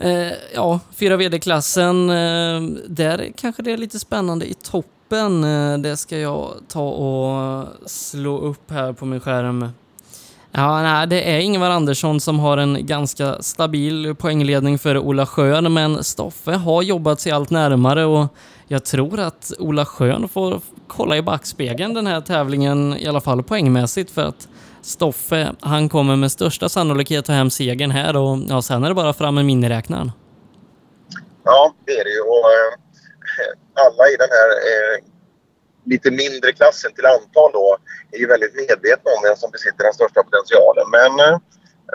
Eh, 0.00 0.32
ja, 0.54 0.80
4 0.94 1.16
VD-klassen. 1.16 2.10
Eh, 2.10 2.60
där 2.86 3.32
kanske 3.36 3.62
det 3.62 3.72
är 3.72 3.76
lite 3.76 3.98
spännande 3.98 4.46
i 4.46 4.54
toppen. 4.54 4.99
Eh, 5.12 5.78
det 5.78 5.96
ska 5.96 6.18
jag 6.18 6.54
ta 6.68 6.88
och 6.88 7.66
slå 7.86 8.38
upp 8.38 8.70
här 8.70 8.92
på 8.92 9.04
min 9.04 9.20
skärm. 9.20 9.68
Ja, 10.52 10.82
nej, 10.82 11.06
det 11.06 11.30
är 11.34 11.38
Ingvar 11.38 11.70
Andersson 11.70 12.20
som 12.20 12.38
har 12.38 12.56
en 12.56 12.86
ganska 12.86 13.42
stabil 13.42 14.14
poängledning 14.14 14.78
för 14.78 14.98
Ola 14.98 15.26
Schön, 15.26 15.72
men 15.72 16.04
Stoffe 16.04 16.52
har 16.52 16.82
jobbat 16.82 17.20
sig 17.20 17.32
allt 17.32 17.50
närmare 17.50 18.04
och 18.04 18.26
jag 18.68 18.84
tror 18.84 19.20
att 19.20 19.52
Ola 19.58 19.84
Schön 19.84 20.28
får 20.28 20.60
kolla 20.86 21.16
i 21.16 21.22
backspegeln 21.22 21.94
den 21.94 22.06
här 22.06 22.20
tävlingen, 22.20 22.96
i 22.96 23.06
alla 23.06 23.20
fall 23.20 23.42
poängmässigt, 23.42 24.10
för 24.10 24.22
att 24.22 24.48
Stoffe, 24.82 25.52
han 25.60 25.88
kommer 25.88 26.16
med 26.16 26.32
största 26.32 26.68
sannolikhet 26.68 27.24
ta 27.24 27.32
hem 27.32 27.50
segern 27.50 27.90
här 27.90 28.16
och 28.16 28.38
ja, 28.48 28.62
sen 28.62 28.84
är 28.84 28.88
det 28.88 28.94
bara 28.94 29.12
fram 29.12 29.34
med 29.34 29.44
miniräknaren. 29.44 30.12
Ja, 31.44 31.74
det 31.86 31.92
är 31.92 32.04
det 32.04 32.10
ju. 32.10 32.20
Och, 32.20 32.50
eh, 32.50 32.89
alla 33.84 34.04
i 34.12 34.16
den 34.16 34.30
här 34.36 34.50
eh, 34.68 34.96
lite 35.84 36.10
mindre 36.10 36.52
klassen 36.52 36.92
till 36.94 37.06
antal 37.06 37.50
då 37.52 37.76
är 38.12 38.18
ju 38.18 38.26
väldigt 38.26 38.54
medvetna 38.54 39.08
om 39.16 39.22
vem 39.22 39.36
som 39.36 39.50
besitter 39.50 39.84
den 39.84 39.94
största 39.98 40.22
potentialen. 40.22 40.86
Men 40.98 41.12
eh, 41.24 41.38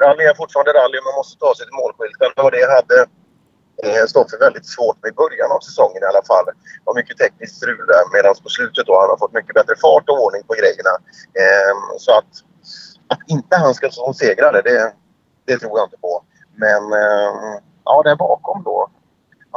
rally 0.01 0.23
är 0.23 0.33
fortfarande 0.41 0.73
rally 0.79 0.97
och 0.99 1.07
man 1.09 1.19
måste 1.21 1.39
ta 1.39 1.49
sig 1.55 1.65
till 1.65 1.79
målskylten. 1.81 2.31
Och 2.45 2.51
det 2.55 2.65
hade 2.77 2.97
eh, 3.83 4.05
Stoffe 4.11 4.37
väldigt 4.47 4.67
svårt 4.75 4.97
med 5.01 5.09
i 5.13 5.19
början 5.21 5.51
av 5.55 5.59
säsongen 5.67 6.01
i 6.03 6.09
alla 6.11 6.25
fall. 6.31 6.45
Det 6.45 6.87
var 6.89 6.95
mycket 7.01 7.17
tekniskt 7.17 7.57
strul 7.59 7.85
där 7.93 8.03
medan 8.15 8.35
på 8.43 8.49
slutet 8.57 8.85
då 8.89 8.93
han 9.01 9.09
har 9.09 9.17
fått 9.23 9.37
mycket 9.39 9.57
bättre 9.59 9.75
fart 9.83 10.09
och 10.09 10.23
ordning 10.23 10.43
på 10.49 10.53
grejerna. 10.61 10.93
Eh, 11.41 11.73
så 12.03 12.11
att, 12.19 12.31
att 13.13 13.21
inte 13.35 13.55
han 13.63 13.73
ska 13.73 13.85
som 13.91 14.13
segrare, 14.13 14.61
det, 14.61 14.93
det 15.47 15.57
tror 15.59 15.79
jag 15.79 15.85
inte 15.87 15.97
på. 16.07 16.23
Men 16.63 16.83
eh, 17.03 17.33
ja, 17.85 18.01
där 18.05 18.15
bakom 18.15 18.63
då. 18.63 18.89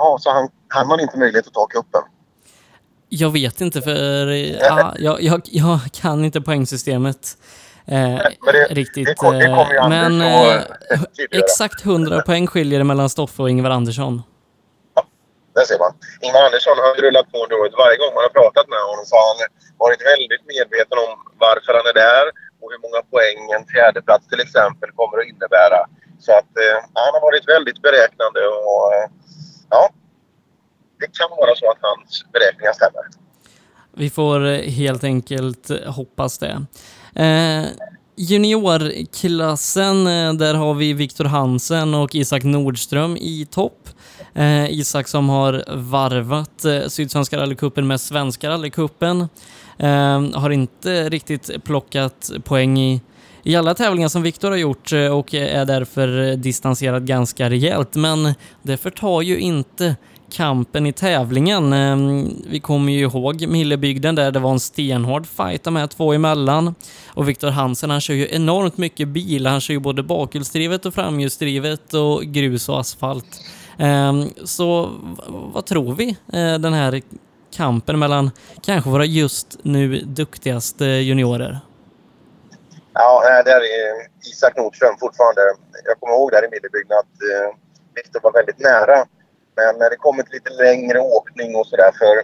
Ja, 0.01 0.19
så 0.21 0.31
han, 0.31 0.49
han 0.69 0.87
har 0.91 0.99
inte 1.01 1.19
möjlighet 1.19 1.47
att 1.47 1.55
ta 1.55 1.67
cupen. 1.67 2.03
Jag 3.09 3.31
vet 3.31 3.61
inte 3.61 3.83
för 3.83 4.27
ja, 4.65 4.95
jag, 4.99 5.17
jag, 5.23 5.41
jag 5.45 5.79
kan 5.93 6.25
inte 6.25 6.41
poängsystemet 6.41 7.23
eh, 7.87 8.17
det- 8.53 8.69
riktigt. 8.81 9.07
det 9.07 9.15
kom- 9.15 9.39
det 9.39 9.47
kommer 9.57 9.73
ju 9.73 9.77
eh, 9.77 9.89
men 9.89 10.13
eh, 10.21 10.55
eh, 10.55 11.01
exakt 11.43 11.79
100 11.85 12.23
poäng 12.29 12.47
skiljer 12.47 12.79
det 12.83 12.85
mellan 12.93 13.09
Stoffe 13.17 13.43
och 13.43 13.51
Ingvar 13.51 13.71
Andersson. 13.71 14.23
Där 15.55 15.65
ser 15.71 15.79
man. 15.85 15.93
Ingvar 16.27 16.43
Andersson 16.49 16.77
har 16.85 16.93
rullat 17.05 17.27
på 17.33 17.37
året. 17.45 17.73
Varje 17.85 17.97
gång 18.03 18.13
man 18.17 18.23
har 18.29 18.35
pratat 18.41 18.67
med 18.75 18.81
honom 18.91 19.05
så 19.11 19.15
har 19.21 19.27
han 19.33 19.39
varit 19.85 20.01
väldigt 20.13 20.45
medveten 20.55 20.97
om 21.07 21.13
varför 21.47 21.73
han 21.79 21.87
är 21.93 21.97
där 22.09 22.25
och 22.61 22.69
hur 22.73 22.81
många 22.85 23.01
poäng 23.15 23.39
en 23.57 23.65
fjärdeplats 23.73 24.25
till 24.31 24.41
exempel 24.47 24.89
kommer 25.01 25.17
att 25.21 25.29
innebära. 25.33 25.81
Så 26.25 26.31
att 26.41 26.53
eh, 26.65 26.77
han 27.01 27.11
har 27.15 27.23
varit 27.29 27.45
väldigt 27.55 27.81
beräknande 27.89 28.41
och 28.71 28.85
eh, 28.97 29.07
ja, 29.71 29.91
det 31.01 31.07
kan 31.19 31.31
vara 31.31 31.57
så 31.57 31.71
att 31.71 31.79
hans 31.81 32.25
beräkningar 32.33 32.73
stämmer. 32.73 33.03
Vi 33.93 34.11
får 34.11 34.47
eh, 34.47 34.61
helt 34.61 35.05
enkelt 35.05 35.71
eh, 35.71 35.93
hoppas 35.93 36.39
det. 36.39 36.65
Eh, 37.15 37.65
juniorklassen, 38.17 40.07
eh, 40.07 40.33
där 40.33 40.55
har 40.55 40.75
vi 40.75 40.93
Viktor 40.93 41.25
Hansen 41.25 41.95
och 41.95 42.15
Isak 42.15 42.45
Nordström 42.45 43.17
i 43.17 43.47
topp. 43.51 43.89
Eh, 44.35 44.71
Isak 44.71 45.09
som 45.09 45.29
har 45.29 45.65
varvat 45.77 46.65
eh, 46.65 46.83
Sydsvenska 46.83 47.37
rallycupen 47.37 47.87
med 47.87 48.01
Svenska 48.01 48.49
rallycupen. 48.49 49.29
Eh, 49.79 50.23
har 50.35 50.51
inte 50.51 51.09
riktigt 51.09 51.65
plockat 51.65 52.31
poäng 52.45 52.79
i, 52.79 53.01
i 53.43 53.57
alla 53.57 53.75
tävlingar 53.75 54.09
som 54.09 54.23
Viktor 54.23 54.51
har 54.51 54.59
gjort 54.59 54.93
eh, 54.93 55.07
och 55.07 55.35
är 55.35 55.65
därför 55.65 56.37
distanserad 56.37 57.07
ganska 57.07 57.51
rejält. 57.51 57.95
Men 57.95 58.35
det 58.63 58.77
förtar 58.77 59.23
ju 59.23 59.39
inte 59.39 59.97
kampen 60.31 60.87
i 60.87 60.93
tävlingen. 60.93 61.73
Ehm, 61.73 62.29
vi 62.51 62.61
kommer 62.61 62.93
ju 62.93 63.01
ihåg 63.01 63.47
Millebygden 63.47 64.15
där 64.15 64.31
det 64.31 64.39
var 64.39 64.51
en 64.51 64.61
stenhård 64.61 65.27
fight 65.27 65.65
de 65.65 65.77
här 65.77 65.87
två 65.87 66.13
emellan. 66.13 66.75
Och 67.07 67.29
Viktor 67.29 67.51
Hansen 67.51 67.91
han 67.91 68.01
kör 68.01 68.15
ju 68.15 68.29
enormt 68.31 68.77
mycket 68.77 69.09
bil. 69.09 69.47
Han 69.47 69.61
kör 69.61 69.75
ju 69.75 69.81
både 69.81 70.03
bakhjulsdrivet 70.03 70.87
och 70.87 70.95
framhjulsdrivet 70.95 71.95
och 71.95 72.23
grus 72.23 72.69
och 72.69 72.81
asfalt. 72.81 73.41
Ehm, 73.79 74.25
så 74.45 74.91
vad 75.55 75.67
tror 75.67 75.95
vi 75.95 76.09
eh, 76.09 76.59
den 76.59 76.73
här 76.73 77.03
kampen 77.57 77.99
mellan 77.99 78.31
kanske 78.65 78.91
våra 78.91 79.05
just 79.05 79.59
nu 79.63 80.01
duktigaste 80.01 80.85
juniorer? 80.85 81.61
Ja, 82.95 83.43
där 83.45 83.57
är 83.57 83.61
eh, 83.61 84.31
Isak 84.31 84.57
Nordström 84.57 84.97
fortfarande. 85.01 85.43
Jag 85.85 86.01
kommer 86.01 86.15
ihåg 86.15 86.31
där 86.31 86.45
i 86.45 86.49
Millebygden 86.51 86.99
att 86.99 87.17
eh, 87.31 87.57
Viktor 87.95 88.21
var 88.21 88.33
väldigt 88.33 88.59
nära. 88.59 89.07
Men 89.57 89.79
när 89.79 89.91
det 89.91 89.97
kommer 89.97 90.23
till 90.23 90.33
lite 90.33 90.51
längre 90.51 91.01
åkning 91.01 91.57
och 91.57 91.67
sådär 91.67 91.93
för 91.99 92.15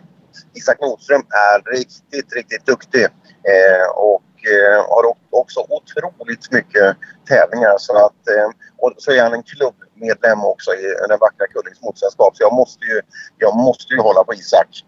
Isak 0.54 0.80
Nordström 0.80 1.22
är 1.50 1.70
riktigt, 1.70 2.32
riktigt 2.32 2.66
duktig. 2.66 3.04
Eh, 3.52 3.86
och 3.96 4.22
eh, 4.54 4.78
har 4.88 5.14
också 5.30 5.60
otroligt 5.68 6.52
mycket 6.52 6.96
tävlingar. 7.28 7.74
Så 7.78 7.96
att, 8.06 8.28
eh, 8.28 8.48
och 8.78 8.92
så 8.96 9.12
är 9.12 9.22
han 9.22 9.32
en 9.32 9.42
klubbmedlem 9.42 10.44
också 10.44 10.74
i 10.74 10.94
den 11.08 11.18
vackra 11.18 11.46
Kullings 11.46 11.82
motorsällskap. 11.82 12.36
Så 12.36 12.42
jag 12.42 12.52
måste, 12.52 12.84
ju, 12.84 13.00
jag 13.38 13.56
måste 13.56 13.94
ju 13.94 14.00
hålla 14.00 14.24
på 14.24 14.34
Isak. 14.34 14.84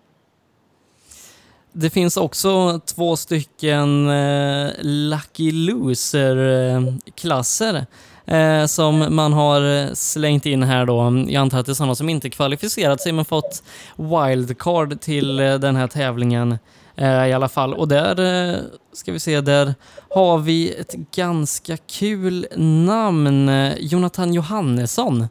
Det 1.79 1.91
finns 1.91 2.17
också 2.17 2.81
två 2.95 3.17
stycken 3.17 4.09
eh, 4.09 4.71
Lucky 4.81 5.53
Loser-klasser 5.53 7.87
eh, 8.27 8.67
som 8.67 9.17
man 9.17 9.33
har 9.33 9.95
slängt 9.95 10.47
in 10.47 10.63
här 10.63 10.87
då. 10.87 11.25
Jag 11.29 11.41
antar 11.41 11.59
att 11.59 11.67
det 11.67 11.73
är 11.73 11.75
sådana 11.75 11.95
som 11.95 12.09
inte 12.09 12.31
kvalificerat 12.31 13.01
sig 13.01 13.13
men 13.13 13.25
fått 13.25 13.63
wildcard 13.97 15.01
till 15.01 15.41
eh, 15.41 15.55
den 15.55 15.77
här 15.77 15.87
tävlingen 15.87 16.59
eh, 16.97 17.27
i 17.27 17.33
alla 17.33 17.49
fall. 17.49 17.75
Och 17.75 17.89
där 17.89 18.51
eh, 18.51 18.57
ska 18.93 19.13
vi 19.13 19.21
se, 19.21 19.41
där 19.41 19.75
har 20.11 20.39
vi 20.39 20.75
ett 20.75 20.95
ganska 20.95 21.77
kul 21.77 22.47
namn. 22.57 23.49
Eh, 23.49 23.75
Jonathan 23.79 24.35
Johannesson 24.35 25.27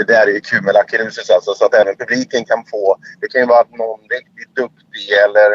det 0.00 0.12
där 0.14 0.26
är 0.26 0.34
ju 0.38 0.40
kul 0.40 0.62
med 0.62 0.74
Lucky 0.74 0.96
Losers 0.98 1.30
alltså, 1.30 1.54
så 1.54 1.64
att 1.64 1.74
även 1.74 1.96
publiken 1.96 2.44
kan 2.44 2.62
få... 2.70 2.96
Det 3.20 3.28
kan 3.28 3.40
ju 3.40 3.46
vara 3.46 3.60
att 3.60 3.78
någon 3.84 4.00
riktigt 4.16 4.52
duktig 4.62 5.06
eller 5.24 5.48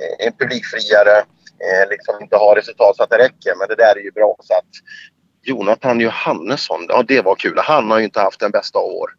eh, 0.00 0.26
en 0.26 0.32
publikfriare 0.40 1.16
eh, 1.66 1.84
liksom 1.90 2.14
inte 2.22 2.36
har 2.36 2.56
resultat 2.56 2.96
så 2.96 3.02
att 3.02 3.10
det 3.10 3.18
räcker. 3.18 3.52
Men 3.58 3.68
det 3.68 3.78
där 3.84 3.94
är 4.00 4.04
ju 4.08 4.10
bra. 4.10 4.36
Så 4.42 4.54
att 4.54 4.72
Jonathan 5.42 6.00
Johannesson, 6.00 6.86
ja 6.88 7.04
det 7.08 7.20
var 7.20 7.34
kul. 7.34 7.58
Han 7.58 7.90
har 7.90 7.98
ju 7.98 8.04
inte 8.04 8.20
haft 8.20 8.40
den 8.40 8.50
bästa 8.50 8.78
av 8.78 8.84
år. 8.84 9.10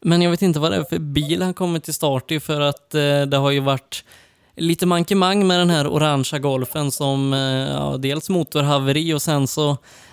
Men 0.00 0.22
jag 0.22 0.30
vet 0.30 0.42
inte 0.42 0.60
vad 0.60 0.72
det 0.72 0.76
är 0.76 0.84
för 0.84 0.98
bil 0.98 1.42
han 1.42 1.54
kommer 1.54 1.78
till 1.78 1.94
start 1.94 2.30
i 2.30 2.40
för 2.40 2.60
att 2.60 2.94
eh, 2.94 3.22
det 3.22 3.36
har 3.36 3.50
ju 3.50 3.60
varit 3.60 4.04
lite 4.56 4.86
mankemang 4.86 5.46
med 5.46 5.58
den 5.58 5.70
här 5.70 5.86
orangea 5.86 6.38
golfen 6.38 6.90
som 6.90 7.32
eh, 7.32 7.70
ja, 7.70 7.96
dels 7.98 8.28
motorhaveri 8.28 9.14
och 9.14 9.22
sen 9.22 9.46
så 9.46 9.70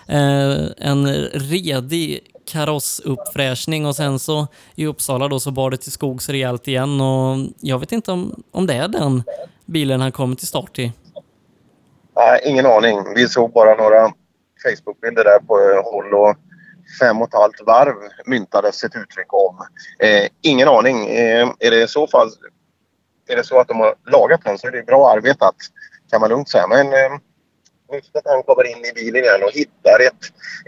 eh, 0.08 0.64
en 0.76 1.06
redig 1.32 2.20
karossuppfräschning 2.46 3.86
och 3.86 3.96
sen 3.96 4.18
så 4.18 4.46
i 4.74 4.86
Uppsala 4.86 5.28
då 5.28 5.40
så 5.40 5.50
bar 5.50 5.70
det 5.70 5.76
till 5.76 5.92
skogs 5.92 6.28
rejält 6.28 6.68
igen 6.68 7.00
och 7.00 7.36
jag 7.60 7.78
vet 7.78 7.92
inte 7.92 8.12
om, 8.12 8.42
om 8.50 8.66
det 8.66 8.74
är 8.74 8.88
den 8.88 9.22
bilen 9.64 10.00
han 10.00 10.12
kommer 10.12 10.36
till 10.36 10.46
start 10.46 10.78
i. 10.78 10.92
Nej, 12.16 12.40
ingen 12.44 12.66
aning. 12.66 13.14
Vi 13.14 13.28
såg 13.28 13.52
bara 13.52 13.74
några 13.74 14.12
Facebookbilder 14.62 15.24
där 15.24 15.38
på 15.38 15.58
eh, 15.58 15.92
håll 15.92 16.14
och 16.14 16.36
fem 17.00 17.22
och 17.22 17.28
ett 17.28 17.34
halvt 17.34 17.60
varv 17.66 17.94
myntades 18.26 18.84
ett 18.84 18.96
uttryck 18.96 19.34
om. 19.34 19.66
Eh, 19.98 20.28
ingen 20.42 20.68
aning. 20.68 21.06
Eh, 21.06 21.48
är 21.58 21.70
det 21.70 21.82
i 21.82 21.88
så 21.88 22.06
fall 22.06 22.28
är 23.28 23.36
det 23.36 23.44
så 23.44 23.60
att 23.60 23.68
de 23.68 23.80
har 23.80 23.94
lagat 24.10 24.40
den 24.44 24.58
så 24.58 24.66
är 24.66 24.72
det 24.72 24.86
bra 24.86 25.10
arbetat 25.10 25.54
kan 26.10 26.20
man 26.20 26.30
lugnt 26.30 26.48
säga. 26.48 26.66
Men 26.66 26.86
eh, 26.86 27.18
viktigt 27.94 28.16
att 28.16 28.32
han 28.34 28.42
kommer 28.42 28.66
in 28.72 28.84
i 28.90 28.92
bilen 29.00 29.24
igen 29.24 29.42
och 29.46 29.52
hittar 29.60 29.98
ett, 30.08 30.22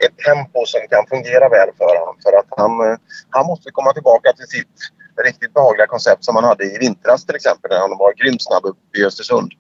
ett 0.05 0.17
tempo 0.27 0.67
som 0.67 0.81
kan 0.93 1.05
fungera 1.13 1.47
väl 1.49 1.71
för 1.81 1.93
honom. 1.99 2.17
För 2.25 2.33
att 2.41 2.51
han, 2.61 2.73
eh, 2.87 2.97
han 3.31 3.47
måste 3.47 3.71
komma 3.71 3.93
tillbaka 3.93 4.33
till 4.33 4.49
sitt 4.57 4.77
riktigt 5.25 5.55
behagliga 5.55 5.87
koncept 5.87 6.25
som 6.25 6.37
han 6.37 6.45
hade 6.45 6.65
i 6.65 6.79
vintras 6.79 7.27
till 7.27 7.37
exempel 7.37 7.71
när 7.71 7.79
han 7.79 7.99
var 7.99 8.13
grymt 8.21 8.43
snabb 8.43 8.65
uppe 8.65 8.99
i 8.99 9.05
Östersund. 9.05 9.53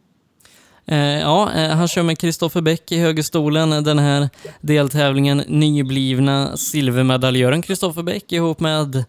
Eh, 0.90 1.20
ja, 1.20 1.52
eh, 1.52 1.68
han 1.68 1.88
kör 1.88 2.02
med 2.02 2.18
Kristoffer 2.18 2.60
Bäck 2.60 2.92
i 2.92 2.98
högerstolen 2.98 3.72
eh, 3.72 3.80
den 3.80 3.98
här 3.98 4.28
deltävlingen. 4.60 5.38
Nyblivna 5.38 6.56
silvermedaljören 6.56 7.62
Kristoffer 7.62 8.02
Bäck 8.02 8.32
ihop 8.32 8.60
med 8.60 9.04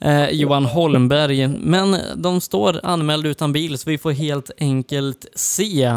eh, 0.00 0.28
Johan 0.30 0.64
Holmberg. 0.64 1.48
Men 1.48 1.96
de 2.16 2.40
står 2.40 2.80
anmälda 2.82 3.28
utan 3.28 3.52
bil 3.52 3.78
så 3.78 3.90
vi 3.90 3.98
får 3.98 4.10
helt 4.10 4.50
enkelt 4.58 5.26
se. 5.34 5.90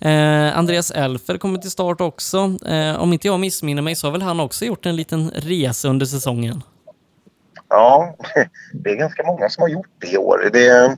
Eh, 0.00 0.58
Andreas 0.58 0.90
Elfer 0.90 1.38
kommer 1.38 1.58
till 1.58 1.70
start 1.70 2.00
också. 2.00 2.58
Eh, 2.66 3.02
om 3.02 3.12
inte 3.12 3.26
jag 3.26 3.40
missminner 3.40 3.82
mig 3.82 3.96
så 3.96 4.06
har 4.06 4.12
väl 4.12 4.22
han 4.22 4.40
också 4.40 4.64
gjort 4.64 4.86
en 4.86 4.96
liten 4.96 5.30
resa 5.30 5.88
under 5.88 6.06
säsongen? 6.06 6.62
Ja, 7.68 8.16
det 8.72 8.90
är 8.90 8.96
ganska 8.96 9.22
många 9.26 9.48
som 9.48 9.62
har 9.62 9.68
gjort 9.68 9.90
det 9.98 10.12
i 10.12 10.18
år. 10.18 10.50
Det, 10.52 10.96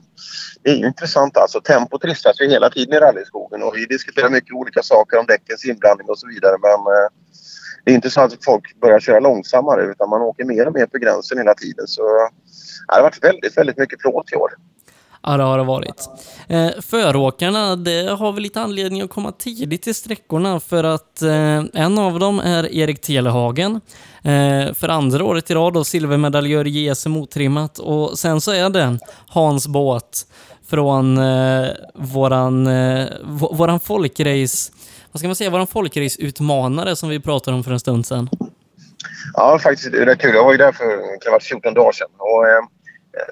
det 0.63 0.69
är 0.69 0.75
ju 0.75 0.87
intressant 0.87 1.37
alltså. 1.37 1.61
Tempot 1.61 2.01
trissas 2.01 2.41
ju 2.41 2.49
hela 2.49 2.69
tiden 2.69 2.93
i 2.93 2.99
rallyskogen 2.99 3.63
och 3.63 3.73
vi 3.75 3.85
diskuterar 3.85 4.29
mycket 4.29 4.55
olika 4.55 4.83
saker 4.83 5.19
om 5.19 5.25
däckens 5.25 5.65
inblandning 5.65 6.09
och 6.09 6.19
så 6.19 6.27
vidare 6.27 6.55
men 6.61 6.71
eh, 6.71 7.09
det 7.87 7.91
är 7.91 7.95
inte 7.95 8.09
så 8.09 8.21
att 8.21 8.45
folk 8.45 8.79
börjar 8.81 8.99
köra 8.99 9.19
långsammare 9.19 9.83
utan 9.83 10.09
man 10.09 10.21
åker 10.21 10.45
mer 10.45 10.67
och 10.67 10.73
mer 10.73 10.85
på 10.85 10.97
gränsen 10.97 11.37
hela 11.37 11.53
tiden. 11.53 11.87
Så 11.87 12.01
det 12.87 12.95
har 12.95 13.01
varit 13.01 13.23
väldigt, 13.23 13.57
väldigt 13.57 13.77
mycket 13.77 13.99
plåt 13.99 14.31
i 14.33 14.35
år. 14.35 14.51
Ja, 15.27 15.37
det 15.37 15.43
har 15.43 15.57
det 15.57 15.63
varit. 15.63 16.09
Eh, 16.47 16.81
föråkarna, 16.81 17.75
det 17.75 18.11
har 18.11 18.31
vi 18.31 18.41
lite 18.41 18.61
anledning 18.61 19.01
att 19.01 19.09
komma 19.09 19.31
tidigt 19.31 19.81
till 19.81 19.95
sträckorna 19.95 20.59
för 20.59 20.83
att 20.83 21.21
eh, 21.21 21.63
en 21.73 21.97
av 21.97 22.19
dem 22.19 22.39
är 22.39 22.75
Erik 22.75 23.01
Telehagen. 23.01 23.81
Eh, 24.23 24.73
för 24.73 24.89
andra 24.89 25.23
året 25.23 25.51
i 25.51 25.53
rad 25.53 25.73
då 25.73 25.83
silvermedaljör 25.83 26.67
i 26.67 26.69
JSM 26.69 27.17
otrimmat 27.17 27.79
och 27.79 28.19
sen 28.19 28.41
så 28.41 28.51
är 28.51 28.69
det 28.69 28.99
Hans 29.27 29.67
Båt 29.67 30.27
från 30.69 31.17
eh, 31.17 31.67
våran, 31.93 32.67
eh, 32.67 33.07
våran 33.51 33.79
folkrace, 33.79 34.71
vad 35.11 35.19
ska 35.19 35.27
man 35.27 35.35
säga, 35.35 35.49
våran 35.49 35.67
folkrace-utmanare 35.67 36.95
som 36.95 37.09
vi 37.09 37.19
pratade 37.19 37.57
om 37.57 37.63
för 37.63 37.71
en 37.71 37.79
stund 37.79 38.05
sedan. 38.05 38.29
Ja, 39.33 39.59
faktiskt 39.63 39.91
det 39.91 40.11
är 40.11 40.15
kul. 40.15 40.35
Jag 40.35 40.43
var 40.43 40.51
ju 40.51 40.57
där 40.57 40.71
för 40.71 41.21
kan 41.21 41.39
14 41.39 41.73
dagar 41.73 41.91
sedan 41.91 42.07
och 42.17 42.47
eh, 42.47 42.61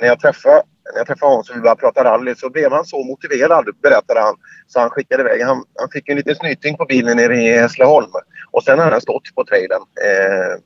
när 0.01 0.07
jag 0.07 0.19
träffade 0.19 0.63
när 0.93 0.99
jag 0.99 1.07
träffade 1.07 1.31
honom 1.31 1.43
så 1.43 1.53
vi 1.53 1.59
började 1.59 1.79
prata 1.79 2.03
rally 2.03 2.35
så 2.35 2.49
blev 2.49 2.71
han 2.71 2.85
så 2.85 3.03
motiverad, 3.03 3.65
berättade 3.83 4.19
han. 4.19 4.35
Så 4.67 4.79
han 4.79 4.89
skickade 4.89 5.23
iväg. 5.23 5.41
Han, 5.41 5.63
han 5.79 5.89
fick 5.89 6.09
en 6.09 6.17
liten 6.17 6.35
snyting 6.35 6.77
på 6.77 6.85
bilen 6.85 7.17
nere 7.17 7.35
i 7.35 7.57
Hässleholm. 7.57 8.11
Och 8.51 8.63
sen 8.63 8.79
har 8.79 8.91
han 8.91 9.01
stått 9.01 9.35
på 9.35 9.45
trailern. 9.45 9.81
Eh, 9.81 10.61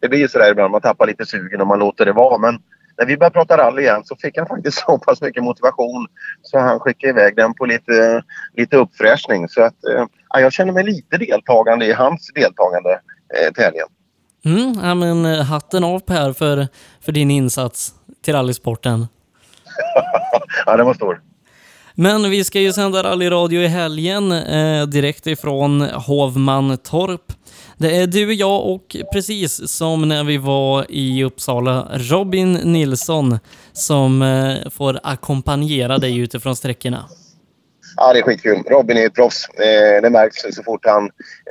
det 0.00 0.08
blir 0.08 0.18
ju 0.18 0.28
sådär 0.28 0.50
ibland, 0.50 0.70
man 0.70 0.80
tappar 0.80 1.06
lite 1.06 1.26
sugen 1.26 1.60
och 1.60 1.66
man 1.66 1.78
låter 1.78 2.04
det 2.04 2.12
vara. 2.12 2.38
Men 2.38 2.58
när 2.98 3.06
vi 3.06 3.16
började 3.16 3.32
prata 3.32 3.56
rally 3.56 3.82
igen 3.82 4.02
så 4.04 4.16
fick 4.16 4.38
han 4.38 4.46
faktiskt 4.54 4.78
så 4.78 4.98
pass 4.98 5.22
mycket 5.22 5.42
motivation 5.42 6.06
så 6.42 6.58
han 6.58 6.80
skickade 6.80 7.10
iväg 7.10 7.36
den 7.36 7.54
på 7.54 7.66
lite, 7.66 8.22
lite 8.56 8.76
uppfräschning. 8.76 9.48
Så 9.48 9.62
att, 9.62 9.84
eh, 9.84 10.04
jag 10.28 10.52
känner 10.52 10.72
mig 10.72 10.84
lite 10.84 11.18
deltagande 11.18 11.86
i 11.86 11.92
hans 11.92 12.30
deltagande 12.34 13.00
eh, 13.34 13.52
till 13.52 13.64
helgen. 13.64 13.86
Mm, 14.44 14.74
ja, 14.82 14.94
men 14.94 15.24
eh, 15.24 15.42
hatten 15.42 15.84
av 15.84 15.98
Per 15.98 16.32
för, 16.32 16.68
för 17.00 17.12
din 17.12 17.30
insats 17.30 17.94
till 18.24 18.34
rallysporten 18.34 19.06
ja, 20.66 20.76
den 20.76 20.86
var 20.86 20.94
stor. 20.94 21.20
Men 21.94 22.30
vi 22.30 22.44
ska 22.44 22.60
ju 22.60 22.72
sända 22.72 23.02
rallyradio 23.02 23.60
i 23.60 23.66
helgen 23.66 24.32
eh, 24.32 24.86
direkt 24.86 25.26
ifrån 25.26 25.80
Hovmantorp. 25.80 27.32
Det 27.78 27.96
är 27.96 28.06
du, 28.06 28.34
jag 28.34 28.66
och 28.66 28.96
precis 29.12 29.68
som 29.68 30.08
när 30.08 30.24
vi 30.24 30.36
var 30.36 30.86
i 30.88 31.24
Uppsala, 31.24 31.88
Robin 31.94 32.52
Nilsson 32.52 33.38
som 33.72 34.22
eh, 34.22 34.70
får 34.70 35.00
ackompanjera 35.02 35.98
dig 35.98 36.18
utifrån 36.18 36.56
sträckorna. 36.56 37.04
Ja, 37.96 38.12
det 38.12 38.18
är 38.18 38.22
skitkul. 38.22 38.62
Robin 38.66 38.96
är 38.96 39.06
ett 39.06 39.14
proffs. 39.14 39.48
Eh, 39.48 40.02
det 40.02 40.10
märks 40.10 40.56
så 40.56 40.62
fort, 40.62 40.86
han, 40.86 41.04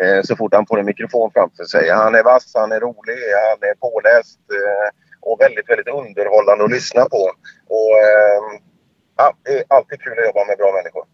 eh, 0.03 0.23
så 0.23 0.35
fort 0.35 0.53
han 0.53 0.65
får 0.65 0.79
en 0.79 0.85
mikrofon 0.85 1.31
framför 1.33 1.63
sig. 1.63 1.89
Han 1.89 2.15
är 2.15 2.23
vass, 2.23 2.51
han 2.53 2.71
är 2.71 2.79
rolig, 2.79 3.19
han 3.49 3.69
är 3.69 3.75
påläst 3.75 4.39
eh, 4.51 5.02
och 5.25 5.37
väldigt, 5.39 5.69
väldigt 5.69 5.87
underhållande 5.87 6.63
att 6.63 6.71
lyssna 6.71 7.05
på. 7.05 7.21
Och, 7.77 7.91
ehm, 8.05 8.49
ja, 9.17 9.33
det 9.43 9.51
är 9.59 9.63
alltid 9.67 10.01
kul 10.01 10.19
att 10.19 10.25
jobba 10.25 10.45
med 10.45 10.57
bra 10.57 10.71
människor. 10.71 11.05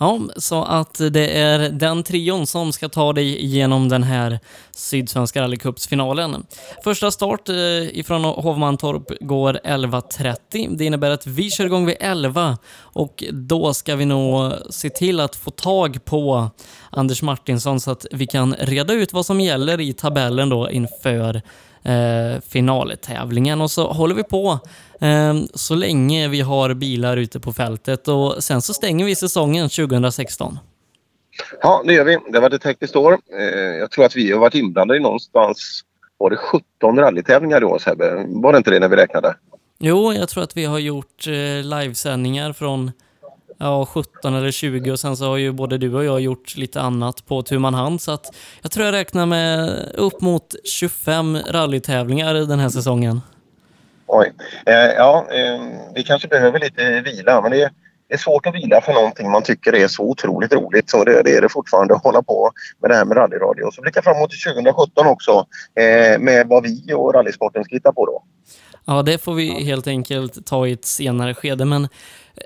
Ja, 0.00 0.20
så 0.36 0.64
att 0.64 1.00
det 1.10 1.38
är 1.38 1.58
den 1.70 2.02
trion 2.02 2.46
som 2.46 2.72
ska 2.72 2.88
ta 2.88 3.12
dig 3.12 3.44
igenom 3.44 3.88
den 3.88 4.02
här 4.02 4.38
Sydsvenska 4.70 5.42
rallycupsfinalen. 5.42 6.46
Första 6.84 7.10
start 7.10 7.48
eh, 7.48 7.98
ifrån 7.98 8.24
Hovmantorp 8.24 9.20
går 9.20 9.60
11.30. 9.64 10.76
Det 10.78 10.84
innebär 10.84 11.10
att 11.10 11.26
vi 11.26 11.50
kör 11.50 11.66
igång 11.66 11.86
vid 11.86 11.96
11 12.00 12.58
och 12.80 13.24
då 13.32 13.74
ska 13.74 13.96
vi 13.96 14.04
nog 14.04 14.52
se 14.70 14.90
till 14.90 15.20
att 15.20 15.36
få 15.36 15.50
tag 15.50 16.04
på 16.04 16.50
Anders 16.90 17.22
Martinsson 17.22 17.80
så 17.80 17.90
att 17.90 18.06
vi 18.12 18.26
kan 18.26 18.54
reda 18.54 18.94
ut 18.94 19.12
vad 19.12 19.26
som 19.26 19.40
gäller 19.40 19.80
i 19.80 19.92
tabellen 19.92 20.48
då 20.48 20.70
inför 20.70 21.42
eh, 21.88 22.40
finaltävlingen 22.48 23.60
och 23.60 23.70
så 23.70 23.92
håller 23.92 24.14
vi 24.14 24.24
på 24.24 24.58
eh, 25.00 25.34
så 25.54 25.74
länge 25.74 26.28
vi 26.28 26.40
har 26.40 26.74
bilar 26.74 27.16
ute 27.16 27.40
på 27.40 27.52
fältet 27.52 28.08
och 28.08 28.44
sen 28.44 28.62
så 28.62 28.74
stänger 28.74 29.04
vi 29.04 29.14
säsongen 29.14 29.68
2016. 29.68 30.58
Ja, 31.60 31.82
det 31.86 31.94
gör 31.94 32.04
vi. 32.04 32.18
Det 32.32 32.40
varit 32.40 32.54
ett 32.54 32.64
hektiskt 32.64 32.96
år. 32.96 33.12
Eh, 33.12 33.78
jag 33.78 33.90
tror 33.90 34.04
att 34.04 34.16
vi 34.16 34.32
har 34.32 34.40
varit 34.40 34.54
inblandade 34.54 34.98
i 34.98 35.02
någonstans 35.02 35.84
var 36.18 36.30
det 36.30 36.36
17 36.36 36.98
rallytävlingar 36.98 37.62
i 37.62 37.64
år 37.64 37.78
Sebbe? 37.78 38.26
Var 38.28 38.52
det 38.52 38.58
inte 38.58 38.70
det 38.70 38.80
när 38.80 38.88
vi 38.88 38.96
räknade? 38.96 39.34
Jo, 39.78 40.12
jag 40.12 40.28
tror 40.28 40.44
att 40.44 40.56
vi 40.56 40.64
har 40.64 40.78
gjort 40.78 41.26
eh, 41.26 41.64
livesändningar 41.64 42.52
från 42.52 42.92
ja, 43.58 43.86
17 43.86 44.34
eller 44.34 44.50
20 44.50 44.90
och 44.90 45.00
sen 45.00 45.16
så 45.16 45.28
har 45.28 45.36
ju 45.36 45.52
både 45.52 45.78
du 45.78 45.94
och 45.94 46.04
jag 46.04 46.20
gjort 46.20 46.56
lite 46.56 46.80
annat 46.80 47.26
på 47.26 47.42
tu 47.42 47.58
man 47.58 47.74
hand 47.74 48.02
så 48.02 48.12
att 48.12 48.26
jag 48.62 48.70
tror 48.70 48.86
jag 48.86 48.92
räknar 48.92 49.26
med 49.26 49.70
upp 49.94 50.20
mot 50.20 50.54
25 50.64 51.38
rallytävlingar 51.50 52.34
den 52.34 52.58
här 52.58 52.68
säsongen. 52.68 53.20
Oj. 54.06 54.32
Eh, 54.66 54.74
ja, 54.74 55.26
eh, 55.30 55.60
vi 55.94 56.02
kanske 56.02 56.28
behöver 56.28 56.60
lite 56.60 57.00
vila 57.00 57.40
men 57.40 57.50
det 57.50 57.62
är, 57.62 57.70
det 58.08 58.14
är 58.14 58.18
svårt 58.18 58.46
att 58.46 58.54
vila 58.54 58.80
för 58.80 58.92
någonting 58.92 59.30
man 59.30 59.42
tycker 59.42 59.74
är 59.74 59.88
så 59.88 60.02
otroligt 60.02 60.52
roligt. 60.52 60.90
Så 60.90 61.04
det, 61.04 61.22
det 61.22 61.36
är 61.36 61.42
det 61.42 61.48
fortfarande 61.48 61.94
att 61.94 62.02
hålla 62.02 62.22
på 62.22 62.50
med 62.82 62.90
det 62.90 62.96
här 62.96 63.04
med 63.04 63.16
rallyradio. 63.16 63.64
Och 63.64 63.74
så 63.74 63.82
blicka 63.82 64.02
framåt 64.02 64.30
till 64.30 64.52
2017 64.52 65.06
också 65.06 65.46
eh, 65.74 66.18
med 66.18 66.46
vad 66.48 66.62
vi 66.62 66.92
och 66.94 67.14
rallysporten 67.14 67.64
ska 67.64 67.74
hitta 67.74 67.92
på 67.92 68.06
då. 68.06 68.22
Ja, 68.84 69.02
det 69.02 69.18
får 69.18 69.34
vi 69.34 69.64
helt 69.64 69.86
enkelt 69.86 70.46
ta 70.46 70.66
i 70.66 70.72
ett 70.72 70.84
senare 70.84 71.34
skede, 71.34 71.64
men 71.64 71.88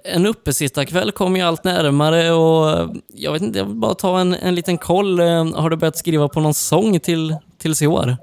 en 0.05 0.27
uppesittarkväll 0.27 1.13
kommer 1.13 1.41
ju 1.41 1.47
allt 1.47 1.65
närmare 1.65 2.31
och 2.31 2.91
jag 3.15 3.33
vet 3.33 3.43
inte, 3.43 3.59
jag 3.59 3.67
vill 3.67 3.75
bara 3.75 3.95
ta 3.95 4.21
en, 4.21 4.35
en 4.35 4.55
liten 4.55 4.79
koll. 4.79 5.21
Eh, 5.21 5.55
har 5.55 5.71
du 5.71 5.77
börjat 5.77 5.97
skriva 5.97 6.29
på 6.29 6.41
någon 6.41 6.55
sång 6.55 7.01
till, 7.01 7.37
tills 7.59 7.83
i 7.83 7.87
år? 7.87 8.17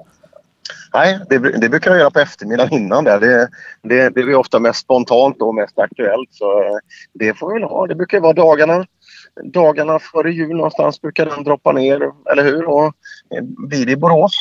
Nej, 0.94 1.20
det, 1.30 1.38
det 1.38 1.70
brukar 1.70 1.92
jag 1.92 2.00
göra 2.00 2.12
på 2.12 2.20
eftermiddagen 2.20 2.74
innan. 2.74 3.04
Där. 3.04 3.20
Det, 3.20 3.50
det, 3.84 4.10
det 4.10 4.24
blir 4.24 4.36
ofta 4.36 4.60
mest 4.60 4.80
spontant 4.80 5.42
och 5.42 5.56
mest 5.56 5.80
aktuellt. 5.80 6.30
Så 6.32 6.62
eh, 6.62 6.78
det 7.14 7.34
får 7.34 7.48
vi 7.48 7.54
väl 7.54 7.70
ha. 7.70 7.88
Det 7.88 7.96
brukar 7.96 8.20
vara 8.20 8.34
dagarna, 8.34 8.86
dagarna 9.44 10.00
före 10.00 10.32
jul 10.32 10.56
någonstans 10.56 11.02
brukar 11.02 11.26
den 11.26 11.44
droppa 11.44 11.72
ner, 11.72 12.12
eller 12.32 12.44
hur? 12.44 12.70
Och 12.70 12.86
eh, 12.86 13.44
blir 13.44 13.86
det 13.86 13.92
i 13.92 13.98
Borås 13.98 14.36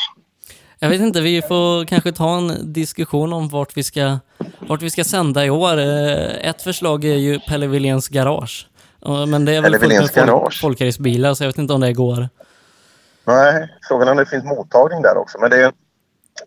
jag 0.79 0.89
vet 0.89 1.01
inte, 1.01 1.21
vi 1.21 1.43
får 1.43 1.85
kanske 1.85 2.13
ta 2.13 2.37
en 2.37 2.73
diskussion 2.73 3.33
om 3.33 3.49
vart 3.49 3.77
vi 3.77 3.83
ska, 3.83 4.19
vart 4.59 4.83
vi 4.83 4.91
ska 4.91 5.05
sända 5.05 5.45
i 5.45 5.51
år. 5.51 5.79
Eh, 5.79 6.49
ett 6.49 6.63
förslag 6.63 7.05
är 7.05 7.15
ju 7.17 7.39
Pelle 7.39 7.67
Willéns 7.67 8.09
garage. 8.09 8.69
Men 9.29 9.45
det 9.45 9.53
är 9.55 9.63
väl 9.63 9.79
fullt 9.79 10.17
med 10.17 10.29
folk, 10.29 10.55
folkracebilar, 10.55 11.35
så 11.35 11.45
jag 11.45 11.49
vet 11.49 11.59
inte 11.59 11.73
om 11.73 11.81
det 11.81 11.93
går. 11.93 12.29
Nej, 13.27 13.69
frågan 13.89 14.09
är 14.09 14.13
om 14.13 14.17
det 14.17 14.27
finns 14.27 14.45
mottagning 14.45 15.03
där 15.03 15.17
också. 15.17 15.39
Men 15.41 15.51
det, 15.51 15.73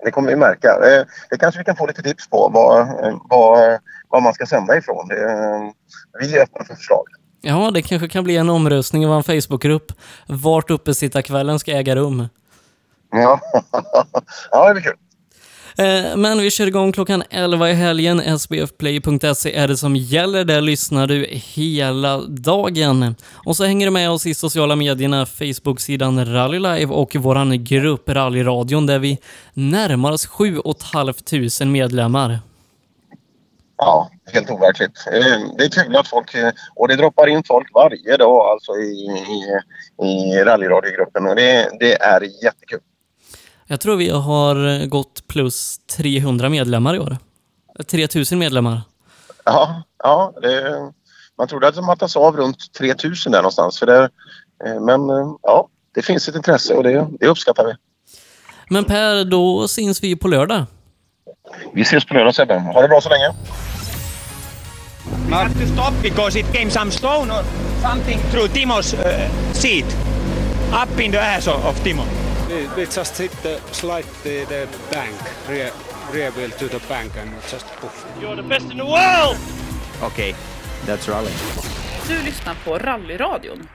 det 0.03 0.11
kommer 0.11 0.29
vi 0.29 0.35
märka. 0.35 0.67
Eh, 0.67 1.05
Det 1.29 1.37
kanske 1.37 1.59
vi 1.59 1.65
kan 1.65 1.75
få 1.75 1.85
lite 1.87 2.01
tips 2.01 2.29
på 2.29 2.49
vad, 2.53 2.87
vad, 3.29 3.79
vad 4.09 4.23
man 4.23 4.33
ska 4.33 4.45
sända 4.45 4.77
ifrån. 4.77 5.07
Det, 5.07 5.15
vi 6.19 6.37
är 6.37 6.43
öppna 6.43 6.65
för 6.65 6.75
förslag. 6.75 7.03
Ja, 7.41 7.71
det 7.73 7.81
kanske 7.81 8.07
kan 8.07 8.23
bli 8.23 8.37
en 8.37 8.49
omröstning 8.49 9.03
i 9.03 9.05
vår 9.05 9.21
Facebookgrupp. 9.21 9.91
Vart 10.27 10.69
uppesittarkvällen 10.69 11.59
ska 11.59 11.71
äga 11.71 11.95
rum. 11.95 12.27
Ja, 13.11 13.39
ja 14.51 14.67
det 14.67 14.73
blir 14.73 14.83
kul. 14.83 14.97
Eh, 15.77 16.17
Men 16.17 16.37
vi 16.41 16.51
kör 16.51 16.67
igång 16.67 16.91
klockan 16.91 17.23
11 17.29 17.69
i 17.69 17.73
helgen. 17.73 18.39
sbfplay.se 18.39 19.53
är 19.55 19.67
det 19.67 19.77
som 19.77 19.95
gäller. 19.95 20.43
Där 20.45 20.61
lyssnar 20.61 21.07
du 21.07 21.27
hela 21.31 22.17
dagen. 22.21 23.15
Och 23.45 23.55
så 23.57 23.63
hänger 23.63 23.87
du 23.87 23.91
med 23.91 24.09
oss 24.11 24.25
i 24.25 24.33
sociala 24.33 24.75
medierna, 24.75 25.25
Facebook-sidan 25.25 26.25
Rally 26.33 26.59
Live 26.59 26.93
och 26.93 27.15
våran 27.15 27.63
grupp 27.63 28.09
Rallyradion 28.09 28.85
där 28.85 28.99
vi 28.99 29.19
närmar 29.53 30.11
oss 30.11 30.25
7 30.25 30.57
500 30.93 31.65
medlemmar. 31.65 32.39
Ja, 33.77 34.09
helt 34.33 34.49
overkligt. 34.49 35.05
Eh, 35.13 35.39
Det 35.57 35.63
är 35.63 35.69
kul 35.83 35.95
att 35.95 36.07
folk... 36.07 36.33
eh, 36.35 36.51
Och 36.75 36.87
det 36.87 36.95
droppar 36.95 37.27
in 37.27 37.43
folk 37.47 37.67
varje 37.73 38.17
dag 38.17 38.45
alltså 38.51 38.71
i, 38.71 39.09
i, 40.01 40.05
i 40.07 40.43
rallyradiogruppen 40.43 41.27
och 41.27 41.35
det, 41.35 41.69
det 41.79 42.01
är 42.01 42.21
jättekul. 42.43 42.79
Jag 43.71 43.79
tror 43.79 43.95
vi 43.95 44.09
har 44.09 44.85
gått 44.85 45.27
plus 45.27 45.77
300 45.97 46.49
medlemmar 46.49 46.95
i 46.95 46.99
år. 46.99 47.17
3000 47.87 48.39
medlemmar. 48.39 48.81
Ja, 49.45 49.83
ja 50.03 50.33
det, 50.41 50.77
man 51.37 51.47
trodde 51.47 51.67
att 51.67 51.75
det 51.75 51.81
mattas 51.81 52.15
av 52.15 52.37
runt 52.37 52.73
3000 52.73 53.31
där 53.31 53.39
någonstans. 53.39 53.79
För 53.79 53.85
det, 53.85 54.09
eh, 54.65 54.81
men 54.81 55.09
eh, 55.09 55.33
ja, 55.41 55.67
det 55.95 56.01
finns 56.01 56.29
ett 56.29 56.35
intresse 56.35 56.73
och 56.73 56.83
det, 56.83 57.07
det 57.19 57.27
uppskattar 57.27 57.65
vi. 57.65 57.73
Men 58.69 58.85
Per, 58.85 59.25
då 59.25 59.67
syns 59.67 60.03
vi 60.03 60.15
på 60.15 60.27
lördag. 60.27 60.65
Vi 61.73 61.81
ses 61.81 62.05
på 62.05 62.13
lördag 62.13 62.35
Sebbe. 62.35 62.59
Ha 62.59 62.81
det 62.81 62.87
bra 62.87 63.01
så 63.01 63.09
länge. 63.09 63.29
We 65.29 65.35
have 65.35 65.53
to 65.53 65.73
stop 65.73 65.93
because 66.01 66.39
it 66.39 66.45
came 66.53 66.69
some 66.69 66.91
stone 66.91 67.33
or 67.33 67.43
something 67.81 68.19
through 68.31 68.53
Timo's 68.53 68.93
uh, 68.93 69.53
seat. 69.53 69.85
Up 70.83 70.99
in 70.99 71.11
the 71.11 71.19
ass 71.19 71.47
of, 71.47 71.65
of 71.65 71.83
Timo. 71.83 72.30
We, 72.51 72.67
we 72.75 72.85
just 72.85 73.17
hit 73.17 73.31
the 73.43 73.61
slide 73.71 74.05
the, 74.23 74.43
the 74.45 74.67
bank, 74.91 75.15
rear, 75.47 75.71
rear 76.11 76.31
wheel 76.31 76.49
to 76.49 76.67
the 76.67 76.79
bank 76.89 77.15
and 77.15 77.31
just 77.49 77.65
poof. 77.79 78.05
You're 78.19 78.35
the 78.35 78.43
best 78.43 78.69
in 78.69 78.77
the 78.77 78.85
world! 78.85 79.37
Okej, 80.01 80.07
okay, 80.07 80.35
that's 80.85 81.07
rally. 81.07 81.31
Du 82.07 82.23
lyssnar 82.25 82.55
på 82.65 82.77
Rallyradion. 82.77 83.67